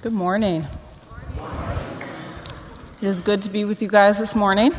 Good 0.00 0.12
morning. 0.12 0.64
It 3.00 3.08
is 3.08 3.20
good 3.20 3.42
to 3.42 3.50
be 3.50 3.64
with 3.64 3.82
you 3.82 3.88
guys 3.88 4.16
this 4.16 4.36
morning. 4.36 4.72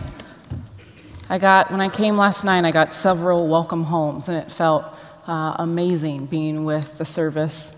I 1.28 1.38
got, 1.38 1.70
when 1.72 1.82
I 1.82 1.90
came 1.90 2.16
last 2.16 2.46
night, 2.46 2.64
I 2.64 2.72
got 2.72 2.93
several 2.93 3.50
welcome 3.50 3.83
homes, 3.83 4.29
and 4.29 4.37
it 4.37 4.50
felt 4.50 4.85
uh, 5.27 5.58
amazing 5.59 6.27
being 6.27 6.63
with 6.63 6.97
the 6.97 7.03
service 7.03 7.74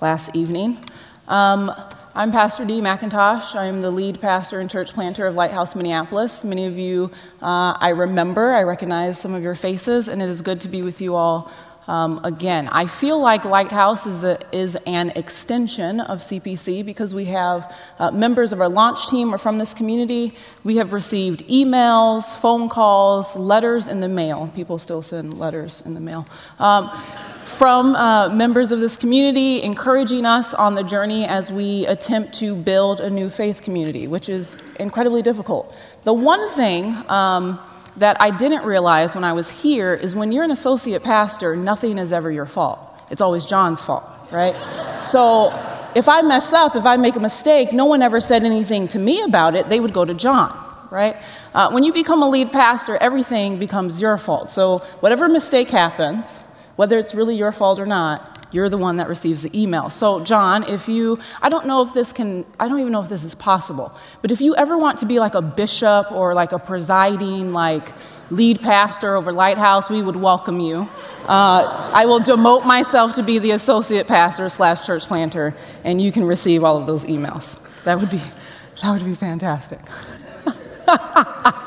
last 0.00 0.36
evening. 0.36 0.78
Um, 1.26 1.72
I'm 2.14 2.30
Pastor 2.30 2.64
Dee 2.64 2.80
McIntosh. 2.80 3.56
I'm 3.56 3.82
the 3.82 3.90
lead 3.90 4.20
pastor 4.20 4.60
and 4.60 4.70
church 4.70 4.92
planter 4.92 5.26
of 5.26 5.34
Lighthouse 5.34 5.74
Minneapolis. 5.74 6.44
Many 6.44 6.66
of 6.66 6.78
you 6.78 7.10
uh, 7.42 7.76
I 7.80 7.88
remember, 7.88 8.52
I 8.52 8.62
recognize 8.62 9.18
some 9.18 9.34
of 9.34 9.42
your 9.42 9.56
faces, 9.56 10.06
and 10.06 10.22
it 10.22 10.30
is 10.30 10.42
good 10.42 10.60
to 10.60 10.68
be 10.68 10.82
with 10.82 11.00
you 11.00 11.16
all 11.16 11.50
um, 11.86 12.20
again, 12.24 12.68
I 12.68 12.86
feel 12.86 13.20
like 13.20 13.44
Lighthouse 13.44 14.06
is, 14.06 14.24
a, 14.24 14.38
is 14.56 14.74
an 14.86 15.10
extension 15.10 16.00
of 16.00 16.20
CPC 16.20 16.84
because 16.84 17.12
we 17.12 17.26
have 17.26 17.74
uh, 17.98 18.10
members 18.10 18.52
of 18.52 18.60
our 18.60 18.68
launch 18.68 19.08
team 19.08 19.34
are 19.34 19.38
from 19.38 19.58
this 19.58 19.74
community. 19.74 20.34
We 20.64 20.76
have 20.76 20.92
received 20.92 21.46
emails, 21.46 22.36
phone 22.40 22.68
calls, 22.68 23.36
letters 23.36 23.86
in 23.88 24.00
the 24.00 24.08
mail. 24.08 24.50
People 24.54 24.78
still 24.78 25.02
send 25.02 25.38
letters 25.38 25.82
in 25.84 25.92
the 25.94 26.00
mail. 26.00 26.26
Um, 26.58 26.90
from 27.46 27.94
uh, 27.94 28.30
members 28.30 28.72
of 28.72 28.80
this 28.80 28.96
community 28.96 29.62
encouraging 29.62 30.24
us 30.24 30.54
on 30.54 30.74
the 30.74 30.82
journey 30.82 31.26
as 31.26 31.52
we 31.52 31.86
attempt 31.86 32.32
to 32.34 32.56
build 32.56 33.00
a 33.00 33.10
new 33.10 33.28
faith 33.28 33.60
community, 33.60 34.06
which 34.06 34.30
is 34.30 34.56
incredibly 34.80 35.20
difficult. 35.20 35.74
The 36.04 36.14
one 36.14 36.50
thing 36.52 36.96
um, 37.08 37.60
that 37.96 38.16
I 38.20 38.30
didn't 38.36 38.64
realize 38.64 39.14
when 39.14 39.24
I 39.24 39.32
was 39.32 39.48
here 39.50 39.94
is 39.94 40.14
when 40.14 40.32
you're 40.32 40.44
an 40.44 40.50
associate 40.50 41.02
pastor, 41.02 41.56
nothing 41.56 41.98
is 41.98 42.12
ever 42.12 42.30
your 42.30 42.46
fault. 42.46 42.80
It's 43.10 43.20
always 43.20 43.46
John's 43.46 43.82
fault, 43.82 44.04
right? 44.32 44.54
so 45.06 45.52
if 45.94 46.08
I 46.08 46.22
mess 46.22 46.52
up, 46.52 46.74
if 46.74 46.84
I 46.84 46.96
make 46.96 47.14
a 47.14 47.20
mistake, 47.20 47.72
no 47.72 47.84
one 47.84 48.02
ever 48.02 48.20
said 48.20 48.42
anything 48.42 48.88
to 48.88 48.98
me 48.98 49.22
about 49.22 49.54
it. 49.54 49.68
They 49.68 49.78
would 49.78 49.92
go 49.92 50.04
to 50.04 50.14
John, 50.14 50.52
right? 50.90 51.16
Uh, 51.54 51.70
when 51.70 51.84
you 51.84 51.92
become 51.92 52.22
a 52.22 52.28
lead 52.28 52.50
pastor, 52.50 52.96
everything 52.96 53.58
becomes 53.58 54.00
your 54.00 54.18
fault. 54.18 54.50
So 54.50 54.78
whatever 55.00 55.28
mistake 55.28 55.70
happens, 55.70 56.42
whether 56.76 56.98
it's 56.98 57.14
really 57.14 57.36
your 57.36 57.52
fault 57.52 57.78
or 57.78 57.86
not, 57.86 58.33
you're 58.54 58.68
the 58.68 58.78
one 58.78 58.96
that 58.98 59.08
receives 59.08 59.42
the 59.42 59.50
email. 59.60 59.90
So, 59.90 60.22
John, 60.22 60.62
if 60.68 60.88
you, 60.88 61.18
I 61.42 61.48
don't 61.48 61.66
know 61.66 61.82
if 61.82 61.92
this 61.92 62.12
can, 62.12 62.46
I 62.60 62.68
don't 62.68 62.78
even 62.78 62.92
know 62.92 63.02
if 63.02 63.08
this 63.08 63.24
is 63.24 63.34
possible, 63.34 63.92
but 64.22 64.30
if 64.30 64.40
you 64.40 64.54
ever 64.54 64.78
want 64.78 64.98
to 65.00 65.06
be 65.06 65.18
like 65.18 65.34
a 65.34 65.42
bishop 65.42 66.12
or 66.12 66.34
like 66.34 66.52
a 66.52 66.58
presiding, 66.58 67.52
like, 67.52 67.90
lead 68.30 68.60
pastor 68.60 69.16
over 69.16 69.32
Lighthouse, 69.32 69.90
we 69.90 70.02
would 70.02 70.16
welcome 70.16 70.60
you. 70.60 70.88
Uh, 71.26 71.90
I 71.92 72.06
will 72.06 72.20
demote 72.20 72.64
myself 72.64 73.14
to 73.14 73.22
be 73.22 73.38
the 73.38 73.50
associate 73.50 74.06
pastor 74.06 74.48
slash 74.48 74.86
church 74.86 75.06
planter, 75.06 75.54
and 75.82 76.00
you 76.00 76.12
can 76.12 76.24
receive 76.24 76.64
all 76.64 76.76
of 76.76 76.86
those 76.86 77.04
emails. 77.04 77.58
That 77.84 77.98
would 78.00 78.10
be, 78.10 78.22
that 78.82 78.92
would 78.92 79.04
be 79.04 79.14
fantastic. 79.14 79.80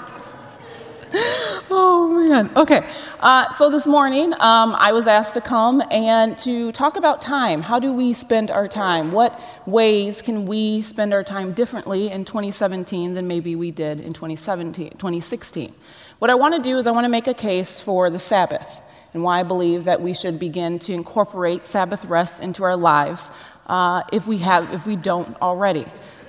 oh 1.70 2.30
man. 2.30 2.50
Okay. 2.56 2.88
Uh, 3.20 3.52
so 3.54 3.70
this 3.70 3.88
morning, 3.88 4.34
um, 4.34 4.76
I 4.78 4.92
was 4.92 5.08
asked 5.08 5.34
to 5.36 5.42
come 5.42 5.82
and 5.92 6.38
to 6.40 6.72
talk 6.72 6.98
about 6.98 7.22
time. 7.22 7.62
How 7.62 7.80
do 7.80 7.94
we 7.94 8.14
spend 8.14 8.52
our 8.52 8.68
time? 8.68 9.12
What 9.12 9.40
ways 9.66 10.22
can 10.22 10.46
we 10.46 10.82
spend 10.82 11.14
our 11.14 11.24
time 11.24 11.54
differently 11.54 12.10
in 12.10 12.26
2017 12.26 13.14
than 13.14 13.28
maybe 13.28 13.56
we 13.56 13.72
did 13.72 14.00
in 14.00 14.14
2017, 14.14 14.92
2016? 14.92 15.74
What 16.20 16.32
I 16.32 16.36
want 16.36 16.56
to 16.56 16.62
do 16.62 16.78
is 16.78 16.88
I 16.88 16.92
want 16.92 17.06
to 17.06 17.10
make 17.10 17.28
a 17.28 17.34
case 17.34 17.80
for 17.80 18.10
the 18.10 18.20
Sabbath 18.20 18.82
and 19.14 19.24
why 19.24 19.40
I 19.40 19.44
believe 19.44 19.84
that 19.86 20.02
we 20.02 20.14
should 20.14 20.40
begin 20.40 20.80
to 20.80 20.94
incorporate 20.94 21.66
Sabbath 21.66 22.06
rest 22.06 22.42
into 22.42 22.64
our 22.64 22.76
lives 22.76 23.30
uh, 23.68 24.04
if 24.12 24.28
we 24.28 24.38
have, 24.40 24.72
if 24.74 24.86
we 24.86 24.96
don't 24.96 25.40
already. 25.42 25.86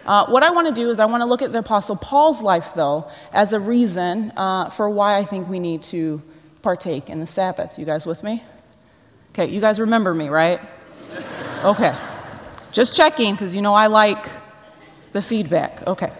Uh, 0.09 0.25
what 0.29 0.43
I 0.43 0.51
want 0.51 0.67
to 0.67 0.73
do 0.73 0.89
is 0.89 1.01
I 1.01 1.05
want 1.05 1.21
to 1.21 1.27
look 1.27 1.43
at 1.43 1.53
the 1.53 1.59
Apostle 1.59 1.95
Paul's 1.95 2.41
life, 2.41 2.73
though, 2.75 3.11
as 3.31 3.53
a 3.53 3.61
reason 3.61 4.33
uh, 4.39 4.71
for 4.71 4.89
why 4.89 5.19
I 5.19 5.25
think 5.25 5.51
we 5.51 5.59
need 5.59 5.83
to 5.83 6.23
partake 6.63 7.11
in 7.11 7.21
the 7.21 7.27
Sabbath. 7.27 7.79
You 7.79 7.85
guys 7.85 8.07
with 8.07 8.25
me? 8.25 8.43
Okay, 9.33 9.51
you 9.51 9.61
guys 9.61 9.79
remember 9.79 10.15
me, 10.15 10.31
right? 10.31 10.61
Okay. 11.63 11.95
Just 12.73 12.97
checking, 12.97 13.35
because 13.35 13.55
you 13.55 13.61
know 13.61 13.75
I 13.75 13.89
like 13.89 14.31
the 15.13 15.21
feedback. 15.21 15.87
Okay. 15.87 16.11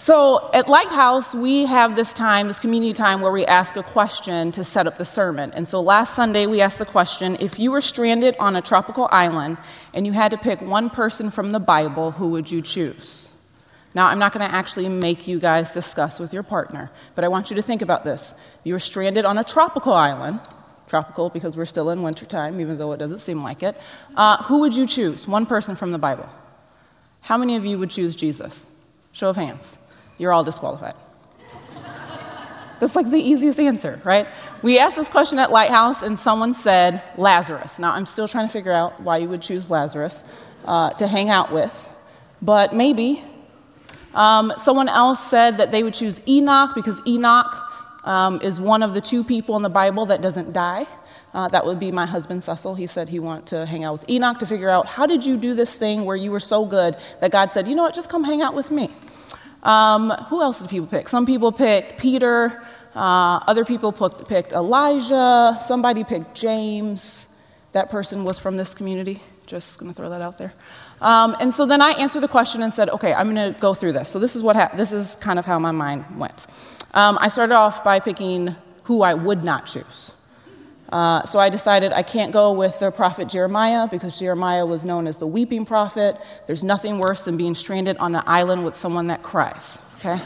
So 0.00 0.48
at 0.54 0.68
Lighthouse, 0.68 1.34
we 1.34 1.66
have 1.66 1.96
this 1.96 2.12
time, 2.12 2.46
this 2.46 2.60
community 2.60 2.92
time, 2.92 3.20
where 3.20 3.32
we 3.32 3.44
ask 3.46 3.74
a 3.74 3.82
question 3.82 4.52
to 4.52 4.62
set 4.62 4.86
up 4.86 4.96
the 4.96 5.04
sermon. 5.04 5.50
And 5.54 5.66
so 5.66 5.80
last 5.80 6.14
Sunday, 6.14 6.46
we 6.46 6.60
asked 6.60 6.78
the 6.78 6.86
question 6.86 7.36
if 7.40 7.58
you 7.58 7.72
were 7.72 7.80
stranded 7.80 8.36
on 8.38 8.54
a 8.54 8.62
tropical 8.62 9.08
island 9.10 9.58
and 9.94 10.06
you 10.06 10.12
had 10.12 10.30
to 10.30 10.38
pick 10.38 10.60
one 10.60 10.88
person 10.88 11.32
from 11.32 11.50
the 11.50 11.58
Bible, 11.58 12.12
who 12.12 12.28
would 12.28 12.48
you 12.48 12.62
choose? 12.62 13.30
Now, 13.92 14.06
I'm 14.06 14.20
not 14.20 14.32
going 14.32 14.48
to 14.48 14.54
actually 14.54 14.88
make 14.88 15.26
you 15.26 15.40
guys 15.40 15.72
discuss 15.72 16.20
with 16.20 16.32
your 16.32 16.44
partner, 16.44 16.92
but 17.16 17.24
I 17.24 17.28
want 17.28 17.50
you 17.50 17.56
to 17.56 17.62
think 17.62 17.82
about 17.82 18.04
this. 18.04 18.34
You 18.62 18.74
were 18.74 18.80
stranded 18.80 19.24
on 19.24 19.38
a 19.38 19.42
tropical 19.44 19.94
island, 19.94 20.38
tropical 20.86 21.28
because 21.28 21.56
we're 21.56 21.66
still 21.66 21.90
in 21.90 22.04
wintertime, 22.04 22.60
even 22.60 22.78
though 22.78 22.92
it 22.92 22.98
doesn't 22.98 23.18
seem 23.18 23.42
like 23.42 23.64
it. 23.64 23.76
Uh, 24.14 24.44
who 24.44 24.60
would 24.60 24.76
you 24.76 24.86
choose? 24.86 25.26
One 25.26 25.44
person 25.44 25.74
from 25.74 25.90
the 25.90 25.98
Bible. 25.98 26.28
How 27.20 27.36
many 27.36 27.56
of 27.56 27.64
you 27.64 27.80
would 27.80 27.90
choose 27.90 28.14
Jesus? 28.14 28.68
Show 29.10 29.30
of 29.30 29.36
hands 29.36 29.76
you're 30.18 30.32
all 30.32 30.44
disqualified. 30.44 30.94
That's 32.80 32.94
like 32.94 33.10
the 33.10 33.18
easiest 33.18 33.58
answer, 33.58 34.00
right? 34.04 34.28
We 34.62 34.78
asked 34.78 34.96
this 34.96 35.08
question 35.08 35.38
at 35.38 35.50
Lighthouse, 35.50 36.02
and 36.02 36.18
someone 36.18 36.54
said 36.54 37.02
Lazarus. 37.16 37.78
Now, 37.78 37.92
I'm 37.92 38.06
still 38.06 38.28
trying 38.28 38.46
to 38.46 38.52
figure 38.52 38.72
out 38.72 39.00
why 39.00 39.18
you 39.18 39.28
would 39.28 39.42
choose 39.42 39.68
Lazarus 39.68 40.22
uh, 40.64 40.90
to 40.90 41.06
hang 41.06 41.30
out 41.30 41.52
with, 41.52 41.74
but 42.42 42.74
maybe. 42.74 43.24
Um, 44.14 44.52
someone 44.56 44.88
else 44.88 45.22
said 45.28 45.58
that 45.58 45.70
they 45.70 45.82
would 45.82 45.94
choose 45.94 46.20
Enoch 46.26 46.74
because 46.74 47.00
Enoch 47.06 47.54
um, 48.04 48.40
is 48.42 48.58
one 48.58 48.82
of 48.82 48.94
the 48.94 49.00
two 49.00 49.22
people 49.22 49.56
in 49.56 49.62
the 49.62 49.68
Bible 49.68 50.06
that 50.06 50.22
doesn't 50.22 50.52
die. 50.52 50.86
Uh, 51.34 51.46
that 51.48 51.64
would 51.64 51.78
be 51.78 51.92
my 51.92 52.06
husband 52.06 52.42
Cecil. 52.42 52.74
He 52.74 52.86
said 52.86 53.08
he 53.08 53.20
wanted 53.20 53.46
to 53.48 53.66
hang 53.66 53.84
out 53.84 53.92
with 53.92 54.08
Enoch 54.08 54.38
to 54.38 54.46
figure 54.46 54.70
out 54.70 54.86
how 54.86 55.06
did 55.06 55.24
you 55.24 55.36
do 55.36 55.54
this 55.54 55.74
thing 55.74 56.04
where 56.04 56.16
you 56.16 56.30
were 56.30 56.40
so 56.40 56.64
good 56.64 56.96
that 57.20 57.30
God 57.30 57.52
said, 57.52 57.68
you 57.68 57.74
know 57.74 57.82
what, 57.82 57.94
just 57.94 58.08
come 58.08 58.24
hang 58.24 58.40
out 58.40 58.54
with 58.54 58.70
me. 58.70 58.90
Um, 59.62 60.10
who 60.28 60.40
else 60.42 60.60
did 60.60 60.70
people 60.70 60.86
pick? 60.86 61.08
Some 61.08 61.26
people 61.26 61.50
picked 61.52 61.98
Peter, 61.98 62.62
uh, 62.94 63.40
other 63.46 63.64
people 63.64 63.92
picked 63.92 64.52
Elijah, 64.52 65.58
somebody 65.64 66.04
picked 66.04 66.34
James. 66.34 67.28
That 67.72 67.90
person 67.90 68.24
was 68.24 68.38
from 68.38 68.56
this 68.56 68.74
community. 68.74 69.22
Just 69.46 69.78
going 69.78 69.90
to 69.90 69.96
throw 69.96 70.10
that 70.10 70.20
out 70.20 70.38
there. 70.38 70.52
Um, 71.00 71.36
and 71.40 71.54
so 71.54 71.64
then 71.64 71.80
I 71.80 71.90
answered 71.92 72.20
the 72.20 72.28
question 72.28 72.62
and 72.62 72.72
said, 72.72 72.90
okay, 72.90 73.14
I'm 73.14 73.34
going 73.34 73.54
to 73.54 73.58
go 73.60 73.72
through 73.74 73.92
this. 73.92 74.08
So 74.08 74.18
this 74.18 74.36
is 74.36 74.42
what 74.42 74.56
ha- 74.56 74.70
this 74.76 74.92
is 74.92 75.16
kind 75.16 75.38
of 75.38 75.46
how 75.46 75.58
my 75.58 75.70
mind 75.70 76.04
went. 76.18 76.46
Um, 76.94 77.18
I 77.20 77.28
started 77.28 77.54
off 77.54 77.82
by 77.84 78.00
picking 78.00 78.54
who 78.84 79.02
I 79.02 79.14
would 79.14 79.44
not 79.44 79.66
choose. 79.66 80.12
Uh, 80.88 81.24
so 81.26 81.38
I 81.38 81.50
decided 81.50 81.92
I 81.92 82.02
can't 82.02 82.32
go 82.32 82.52
with 82.52 82.78
the 82.78 82.90
prophet 82.90 83.28
Jeremiah 83.28 83.86
because 83.88 84.18
Jeremiah 84.18 84.64
was 84.64 84.84
known 84.84 85.06
as 85.06 85.18
the 85.18 85.26
weeping 85.26 85.66
prophet. 85.66 86.16
There's 86.46 86.62
nothing 86.62 86.98
worse 86.98 87.22
than 87.22 87.36
being 87.36 87.54
stranded 87.54 87.96
on 87.98 88.14
an 88.14 88.22
island 88.26 88.64
with 88.64 88.76
someone 88.76 89.08
that 89.08 89.22
cries, 89.22 89.78
okay? 89.98 90.20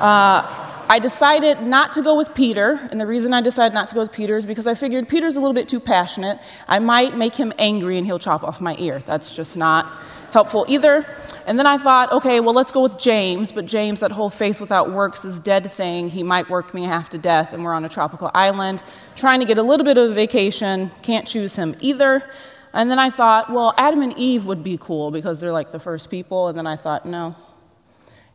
Uh, 0.00 0.64
I 0.86 0.98
decided 0.98 1.62
not 1.62 1.92
to 1.94 2.02
go 2.02 2.16
with 2.16 2.34
Peter, 2.34 2.78
and 2.90 3.00
the 3.00 3.06
reason 3.06 3.32
I 3.32 3.40
decided 3.40 3.74
not 3.74 3.88
to 3.88 3.94
go 3.94 4.02
with 4.02 4.12
Peter 4.12 4.36
is 4.36 4.44
because 4.44 4.66
I 4.66 4.74
figured 4.74 5.08
Peter's 5.08 5.36
a 5.36 5.40
little 5.40 5.54
bit 5.54 5.68
too 5.68 5.80
passionate. 5.80 6.38
I 6.68 6.78
might 6.78 7.16
make 7.16 7.34
him 7.34 7.52
angry 7.58 7.96
and 7.96 8.06
he'll 8.06 8.18
chop 8.18 8.42
off 8.42 8.60
my 8.60 8.76
ear. 8.78 9.00
That's 9.06 9.34
just 9.34 9.56
not 9.56 9.90
helpful 10.34 10.66
either. 10.68 11.06
And 11.46 11.58
then 11.58 11.66
I 11.66 11.78
thought, 11.78 12.12
okay, 12.12 12.40
well, 12.40 12.52
let's 12.52 12.72
go 12.72 12.82
with 12.82 12.98
James, 12.98 13.52
but 13.52 13.66
James, 13.66 14.00
that 14.00 14.10
whole 14.10 14.28
faith 14.28 14.60
without 14.60 14.92
works 14.92 15.24
is 15.24 15.38
dead 15.38 15.72
thing. 15.72 16.10
He 16.10 16.24
might 16.24 16.50
work 16.50 16.74
me 16.74 16.82
half 16.82 17.08
to 17.10 17.18
death, 17.18 17.52
and 17.52 17.64
we're 17.64 17.72
on 17.72 17.84
a 17.84 17.88
tropical 17.88 18.30
island 18.34 18.82
trying 19.14 19.38
to 19.38 19.46
get 19.46 19.58
a 19.58 19.62
little 19.62 19.86
bit 19.86 19.96
of 19.96 20.10
a 20.10 20.14
vacation. 20.14 20.90
Can't 21.02 21.26
choose 21.26 21.54
him 21.54 21.76
either. 21.80 22.28
And 22.72 22.90
then 22.90 22.98
I 22.98 23.10
thought, 23.10 23.52
well, 23.52 23.72
Adam 23.78 24.02
and 24.02 24.12
Eve 24.18 24.44
would 24.46 24.64
be 24.64 24.76
cool 24.76 25.12
because 25.12 25.38
they're 25.38 25.52
like 25.52 25.70
the 25.70 25.78
first 25.78 26.10
people. 26.10 26.48
And 26.48 26.58
then 26.58 26.66
I 26.66 26.76
thought, 26.76 27.06
no, 27.06 27.36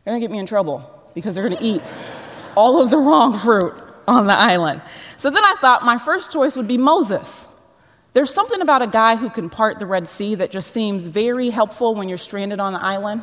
they're 0.02 0.12
going 0.12 0.20
to 0.20 0.26
get 0.26 0.32
me 0.32 0.38
in 0.38 0.46
trouble 0.46 0.82
because 1.14 1.34
they're 1.34 1.46
going 1.46 1.58
to 1.58 1.64
eat 1.64 1.82
all 2.56 2.82
of 2.82 2.88
the 2.88 2.96
wrong 2.96 3.36
fruit 3.36 3.74
on 4.08 4.26
the 4.26 4.36
island. 4.36 4.80
So 5.18 5.28
then 5.28 5.44
I 5.44 5.56
thought 5.60 5.84
my 5.84 5.98
first 5.98 6.32
choice 6.32 6.56
would 6.56 6.66
be 6.66 6.78
Moses. 6.78 7.46
There's 8.12 8.34
something 8.34 8.60
about 8.60 8.82
a 8.82 8.88
guy 8.88 9.14
who 9.14 9.30
can 9.30 9.48
part 9.48 9.78
the 9.78 9.86
Red 9.86 10.08
Sea 10.08 10.34
that 10.36 10.50
just 10.50 10.72
seems 10.72 11.06
very 11.06 11.48
helpful 11.48 11.94
when 11.94 12.08
you're 12.08 12.18
stranded 12.18 12.58
on 12.58 12.74
an 12.74 12.80
island. 12.80 13.22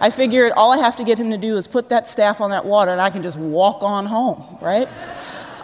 I 0.00 0.08
figured 0.08 0.52
all 0.52 0.72
I 0.72 0.78
have 0.78 0.96
to 0.96 1.04
get 1.04 1.18
him 1.18 1.30
to 1.30 1.36
do 1.36 1.56
is 1.56 1.66
put 1.66 1.90
that 1.90 2.08
staff 2.08 2.40
on 2.40 2.50
that 2.50 2.64
water 2.64 2.92
and 2.92 3.00
I 3.00 3.10
can 3.10 3.22
just 3.22 3.36
walk 3.36 3.82
on 3.82 4.06
home, 4.06 4.58
right? 4.62 4.88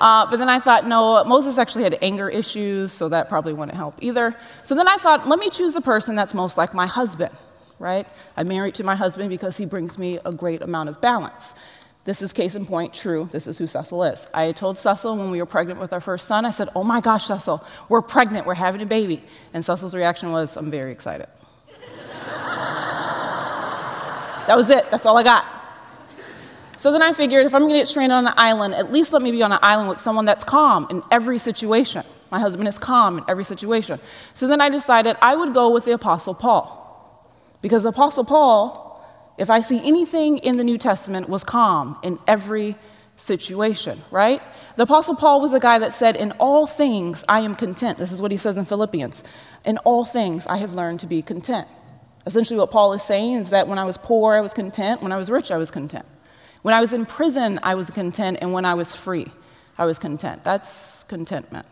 Uh, 0.00 0.30
but 0.30 0.38
then 0.38 0.50
I 0.50 0.60
thought, 0.60 0.86
no, 0.86 1.24
Moses 1.24 1.56
actually 1.56 1.84
had 1.84 1.98
anger 2.02 2.28
issues, 2.28 2.92
so 2.92 3.08
that 3.08 3.28
probably 3.28 3.54
wouldn't 3.54 3.76
help 3.76 3.94
either. 4.00 4.36
So 4.64 4.74
then 4.74 4.86
I 4.86 4.96
thought, 4.98 5.26
let 5.26 5.38
me 5.38 5.48
choose 5.48 5.72
the 5.72 5.80
person 5.80 6.14
that's 6.14 6.34
most 6.34 6.56
like 6.56 6.74
my 6.74 6.86
husband, 6.86 7.34
right? 7.78 8.06
I'm 8.36 8.48
married 8.48 8.74
to 8.76 8.84
my 8.84 8.94
husband 8.94 9.30
because 9.30 9.56
he 9.56 9.64
brings 9.64 9.98
me 9.98 10.20
a 10.24 10.32
great 10.32 10.60
amount 10.62 10.90
of 10.90 11.00
balance. 11.00 11.54
This 12.08 12.22
is 12.22 12.32
case 12.32 12.54
in 12.54 12.64
point 12.64 12.94
true. 12.94 13.28
This 13.32 13.46
is 13.46 13.58
who 13.58 13.66
Cecil 13.66 14.02
is. 14.04 14.26
I 14.32 14.52
told 14.52 14.78
Cecil 14.78 15.14
when 15.18 15.30
we 15.30 15.40
were 15.40 15.46
pregnant 15.46 15.78
with 15.78 15.92
our 15.92 16.00
first 16.00 16.26
son, 16.26 16.46
I 16.46 16.50
said, 16.52 16.70
Oh 16.74 16.82
my 16.82 17.02
gosh, 17.02 17.26
Cecil, 17.26 17.62
we're 17.90 18.00
pregnant, 18.00 18.46
we're 18.46 18.54
having 18.54 18.80
a 18.80 18.86
baby. 18.86 19.22
And 19.52 19.62
Cecil's 19.62 19.94
reaction 19.94 20.32
was, 20.32 20.56
I'm 20.56 20.70
very 20.70 20.90
excited. 20.90 21.26
That 24.46 24.56
was 24.56 24.70
it. 24.70 24.90
That's 24.90 25.04
all 25.04 25.18
I 25.18 25.22
got. 25.22 25.44
So 26.78 26.92
then 26.92 27.02
I 27.02 27.12
figured 27.12 27.44
if 27.44 27.54
I'm 27.54 27.60
going 27.60 27.74
to 27.74 27.78
get 27.78 27.88
stranded 27.88 28.16
on 28.16 28.26
an 28.26 28.32
island, 28.38 28.72
at 28.72 28.90
least 28.90 29.12
let 29.12 29.20
me 29.20 29.30
be 29.30 29.42
on 29.42 29.52
an 29.52 29.58
island 29.60 29.90
with 29.90 30.00
someone 30.00 30.24
that's 30.24 30.44
calm 30.44 30.86
in 30.88 31.02
every 31.10 31.38
situation. 31.38 32.06
My 32.30 32.40
husband 32.40 32.68
is 32.68 32.78
calm 32.78 33.18
in 33.18 33.24
every 33.28 33.44
situation. 33.44 34.00
So 34.32 34.48
then 34.48 34.62
I 34.62 34.70
decided 34.70 35.18
I 35.20 35.36
would 35.36 35.52
go 35.52 35.74
with 35.74 35.84
the 35.84 35.92
Apostle 35.92 36.32
Paul. 36.32 36.74
Because 37.60 37.82
the 37.82 37.90
Apostle 37.90 38.24
Paul, 38.24 38.87
if 39.38 39.50
I 39.50 39.60
see 39.60 39.80
anything 39.86 40.38
in 40.38 40.56
the 40.56 40.64
New 40.64 40.78
Testament, 40.78 41.28
was 41.28 41.44
calm 41.44 41.96
in 42.02 42.18
every 42.26 42.76
situation, 43.16 44.00
right? 44.10 44.40
The 44.76 44.84
Apostle 44.84 45.16
Paul 45.16 45.40
was 45.40 45.50
the 45.50 45.60
guy 45.60 45.78
that 45.78 45.94
said, 45.94 46.16
In 46.16 46.32
all 46.32 46.66
things 46.66 47.24
I 47.28 47.40
am 47.40 47.54
content. 47.54 47.98
This 47.98 48.12
is 48.12 48.20
what 48.20 48.30
he 48.30 48.36
says 48.36 48.56
in 48.56 48.64
Philippians. 48.64 49.22
In 49.64 49.78
all 49.78 50.04
things 50.04 50.46
I 50.46 50.56
have 50.56 50.74
learned 50.74 51.00
to 51.00 51.06
be 51.06 51.22
content. 51.22 51.68
Essentially, 52.26 52.58
what 52.58 52.70
Paul 52.70 52.92
is 52.92 53.02
saying 53.02 53.34
is 53.34 53.50
that 53.50 53.68
when 53.68 53.78
I 53.78 53.84
was 53.84 53.96
poor, 53.96 54.34
I 54.34 54.40
was 54.40 54.52
content. 54.52 55.02
When 55.02 55.12
I 55.12 55.16
was 55.16 55.30
rich, 55.30 55.50
I 55.50 55.56
was 55.56 55.70
content. 55.70 56.06
When 56.62 56.74
I 56.74 56.80
was 56.80 56.92
in 56.92 57.06
prison, 57.06 57.58
I 57.62 57.74
was 57.74 57.90
content. 57.90 58.38
And 58.40 58.52
when 58.52 58.64
I 58.64 58.74
was 58.74 58.94
free, 58.94 59.26
I 59.78 59.86
was 59.86 59.98
content. 59.98 60.44
That's 60.44 61.04
contentment. 61.04 61.66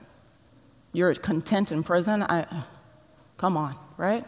You're 0.92 1.14
content 1.14 1.72
in 1.72 1.82
prison? 1.82 2.22
I, 2.22 2.42
uh, 2.42 2.62
come 3.36 3.56
on, 3.56 3.76
right? 3.96 4.24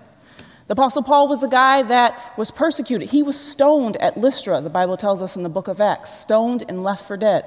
The 0.68 0.74
Apostle 0.74 1.02
Paul 1.02 1.28
was 1.28 1.40
the 1.40 1.48
guy 1.48 1.82
that 1.82 2.36
was 2.36 2.50
persecuted. 2.50 3.08
He 3.08 3.22
was 3.22 3.40
stoned 3.40 3.96
at 3.96 4.18
Lystra, 4.18 4.60
the 4.60 4.70
Bible 4.70 4.98
tells 4.98 5.22
us 5.22 5.34
in 5.34 5.42
the 5.42 5.48
book 5.48 5.66
of 5.66 5.80
Acts, 5.80 6.12
stoned 6.12 6.62
and 6.68 6.84
left 6.84 7.06
for 7.06 7.16
dead. 7.16 7.46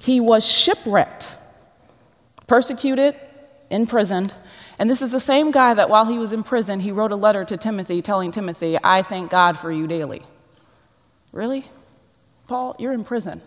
He 0.00 0.18
was 0.18 0.44
shipwrecked, 0.44 1.36
persecuted, 2.48 3.14
imprisoned. 3.70 4.34
And 4.80 4.90
this 4.90 5.02
is 5.02 5.12
the 5.12 5.20
same 5.20 5.52
guy 5.52 5.72
that 5.74 5.88
while 5.88 6.04
he 6.04 6.18
was 6.18 6.32
in 6.32 6.42
prison, 6.42 6.80
he 6.80 6.90
wrote 6.90 7.12
a 7.12 7.16
letter 7.16 7.44
to 7.44 7.56
Timothy 7.56 8.02
telling 8.02 8.32
Timothy, 8.32 8.76
I 8.82 9.02
thank 9.02 9.30
God 9.30 9.56
for 9.56 9.70
you 9.70 9.86
daily. 9.86 10.22
Really? 11.32 11.64
Paul, 12.48 12.74
you're 12.80 12.92
in 12.92 13.04
prison. 13.04 13.40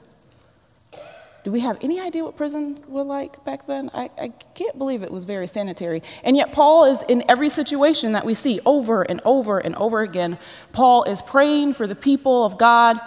Do 1.44 1.52
we 1.52 1.60
have 1.62 1.78
any 1.82 2.00
idea 2.00 2.24
what 2.24 2.36
prison 2.36 2.84
was 2.88 3.08
like 3.08 3.44
back 3.46 3.66
then? 3.66 3.90
I, 3.94 4.12
I, 4.20 4.28
can't 4.54 4.78
believe 4.78 5.02
it 5.02 5.12
was 5.12 5.26
very 5.26 5.48
sanitary. 5.48 6.04
And 6.24 6.38
yet, 6.38 6.52
Paul 6.52 6.86
is 6.86 7.02
in 7.04 7.24
every 7.30 7.50
situation 7.50 8.12
that 8.12 8.24
we 8.24 8.36
see 8.36 8.60
over 8.66 9.02
and 9.02 9.22
over 9.26 9.58
and 9.58 9.76
over 9.76 10.02
again. 10.02 10.38
Paul 10.72 11.04
is 11.04 11.22
praying 11.22 11.74
for 11.74 11.88
the 11.88 11.96
people 11.96 12.46
of 12.46 12.60
God, 12.60 13.00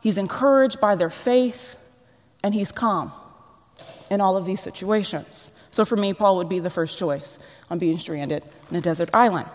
he's 0.00 0.18
encouraged 0.18 0.80
by 0.80 0.94
their 0.94 1.10
faith, 1.10 1.74
and 2.44 2.54
he's 2.54 2.70
calm 2.70 3.12
in 4.08 4.20
all 4.20 4.36
of 4.36 4.44
these 4.46 4.60
situations. 4.60 5.50
So, 5.72 5.84
for 5.84 5.96
me, 5.96 6.14
Paul 6.14 6.36
would 6.36 6.48
be 6.48 6.60
the 6.60 6.70
first 6.70 6.96
choice 6.96 7.40
on 7.70 7.78
being 7.78 7.98
stranded 7.98 8.44
in 8.70 8.76
a 8.76 8.80
desert 8.80 9.10
island. 9.12 9.48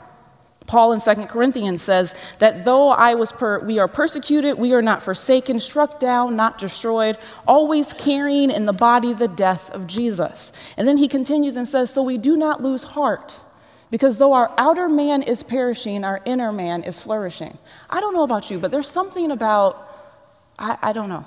Paul 0.69 0.91
in 0.91 1.01
2 1.01 1.25
Corinthians 1.25 1.81
says 1.81 2.13
that 2.37 2.63
though 2.63 2.89
I 2.89 3.15
was 3.15 3.31
per, 3.31 3.57
we 3.65 3.79
are 3.79 3.87
persecuted, 3.87 4.55
we 4.55 4.73
are 4.73 4.83
not 4.83 5.01
forsaken, 5.01 5.59
struck 5.59 5.99
down, 5.99 6.35
not 6.35 6.59
destroyed, 6.59 7.17
always 7.47 7.91
carrying 7.93 8.51
in 8.51 8.67
the 8.67 8.73
body 8.73 9.13
the 9.13 9.27
death 9.27 9.71
of 9.71 9.87
Jesus. 9.87 10.51
And 10.77 10.87
then 10.87 10.95
he 10.95 11.07
continues 11.07 11.55
and 11.55 11.67
says, 11.67 11.89
So 11.89 12.03
we 12.03 12.19
do 12.19 12.37
not 12.37 12.61
lose 12.61 12.83
heart. 12.83 13.41
Because 13.89 14.19
though 14.19 14.33
our 14.33 14.53
outer 14.59 14.87
man 14.87 15.23
is 15.23 15.41
perishing, 15.41 16.03
our 16.03 16.21
inner 16.23 16.51
man 16.51 16.83
is 16.83 17.01
flourishing. 17.01 17.57
I 17.89 17.99
don't 17.99 18.13
know 18.13 18.21
about 18.21 18.51
you, 18.51 18.59
but 18.59 18.69
there's 18.69 18.91
something 18.91 19.31
about, 19.31 20.21
I, 20.59 20.77
I 20.83 20.93
don't 20.93 21.09
know. 21.09 21.25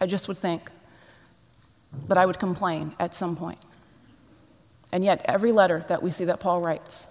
I 0.00 0.06
just 0.06 0.26
would 0.26 0.38
think 0.38 0.70
that 2.08 2.16
I 2.16 2.24
would 2.24 2.38
complain 2.38 2.94
at 2.98 3.14
some 3.14 3.36
point. 3.36 3.58
And 4.90 5.04
yet, 5.04 5.20
every 5.26 5.52
letter 5.52 5.84
that 5.88 6.02
we 6.02 6.10
see 6.10 6.24
that 6.24 6.40
Paul 6.40 6.62
writes, 6.62 7.08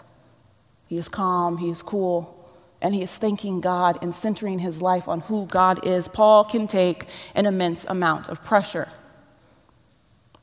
he 0.93 0.99
is 0.99 1.09
calm, 1.09 1.57
he 1.57 1.71
is 1.71 1.81
cool, 1.81 2.47
and 2.79 2.93
he 2.93 3.01
is 3.01 3.17
thanking 3.17 3.61
God 3.61 3.97
and 4.03 4.13
centering 4.13 4.59
his 4.59 4.79
life 4.79 5.07
on 5.07 5.21
who 5.21 5.47
God 5.47 5.87
is. 5.87 6.07
Paul 6.07 6.45
can 6.45 6.67
take 6.67 7.07
an 7.33 7.47
immense 7.47 7.83
amount 7.85 8.29
of 8.29 8.43
pressure. 8.43 8.87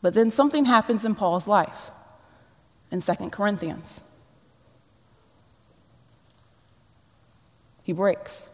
But 0.03 0.13
then 0.13 0.33
something 0.33 0.65
happens 0.65 1.05
in 1.05 1.15
Paul's 1.15 1.47
life 1.47 1.93
in 2.91 3.01
2 3.01 3.15
Corinthians. 3.31 4.01
He 7.85 7.93
breaks. 7.93 8.45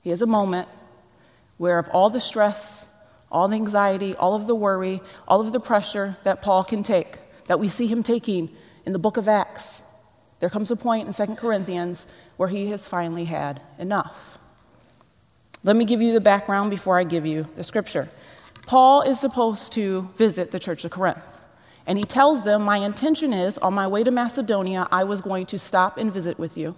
He 0.00 0.10
has 0.10 0.22
a 0.22 0.26
moment 0.26 0.66
where, 1.56 1.78
of 1.78 1.88
all 1.90 2.10
the 2.10 2.20
stress, 2.20 2.88
all 3.30 3.46
the 3.46 3.54
anxiety, 3.54 4.16
all 4.16 4.34
of 4.34 4.48
the 4.48 4.56
worry, 4.56 5.02
all 5.28 5.40
of 5.40 5.52
the 5.52 5.60
pressure 5.60 6.16
that 6.24 6.42
Paul 6.42 6.64
can 6.64 6.82
take, 6.82 7.20
that 7.46 7.60
we 7.60 7.68
see 7.68 7.86
him 7.86 8.02
taking 8.02 8.50
in 8.84 8.92
the 8.92 8.98
book 8.98 9.16
of 9.16 9.28
Acts, 9.28 9.82
there 10.42 10.50
comes 10.50 10.72
a 10.72 10.76
point 10.76 11.06
in 11.06 11.14
2 11.14 11.36
Corinthians 11.36 12.08
where 12.36 12.48
he 12.48 12.66
has 12.66 12.84
finally 12.84 13.24
had 13.24 13.62
enough. 13.78 14.40
Let 15.62 15.76
me 15.76 15.84
give 15.84 16.02
you 16.02 16.12
the 16.12 16.20
background 16.20 16.68
before 16.68 16.98
I 16.98 17.04
give 17.04 17.24
you 17.24 17.46
the 17.54 17.62
scripture. 17.62 18.08
Paul 18.66 19.02
is 19.02 19.20
supposed 19.20 19.72
to 19.74 20.10
visit 20.16 20.50
the 20.50 20.58
church 20.58 20.84
of 20.84 20.90
Corinth. 20.90 21.22
And 21.86 21.96
he 21.96 22.02
tells 22.02 22.42
them, 22.42 22.62
My 22.62 22.78
intention 22.78 23.32
is 23.32 23.56
on 23.58 23.72
my 23.72 23.86
way 23.86 24.02
to 24.02 24.10
Macedonia, 24.10 24.88
I 24.90 25.04
was 25.04 25.20
going 25.20 25.46
to 25.46 25.60
stop 25.60 25.96
and 25.96 26.12
visit 26.12 26.40
with 26.40 26.56
you. 26.58 26.74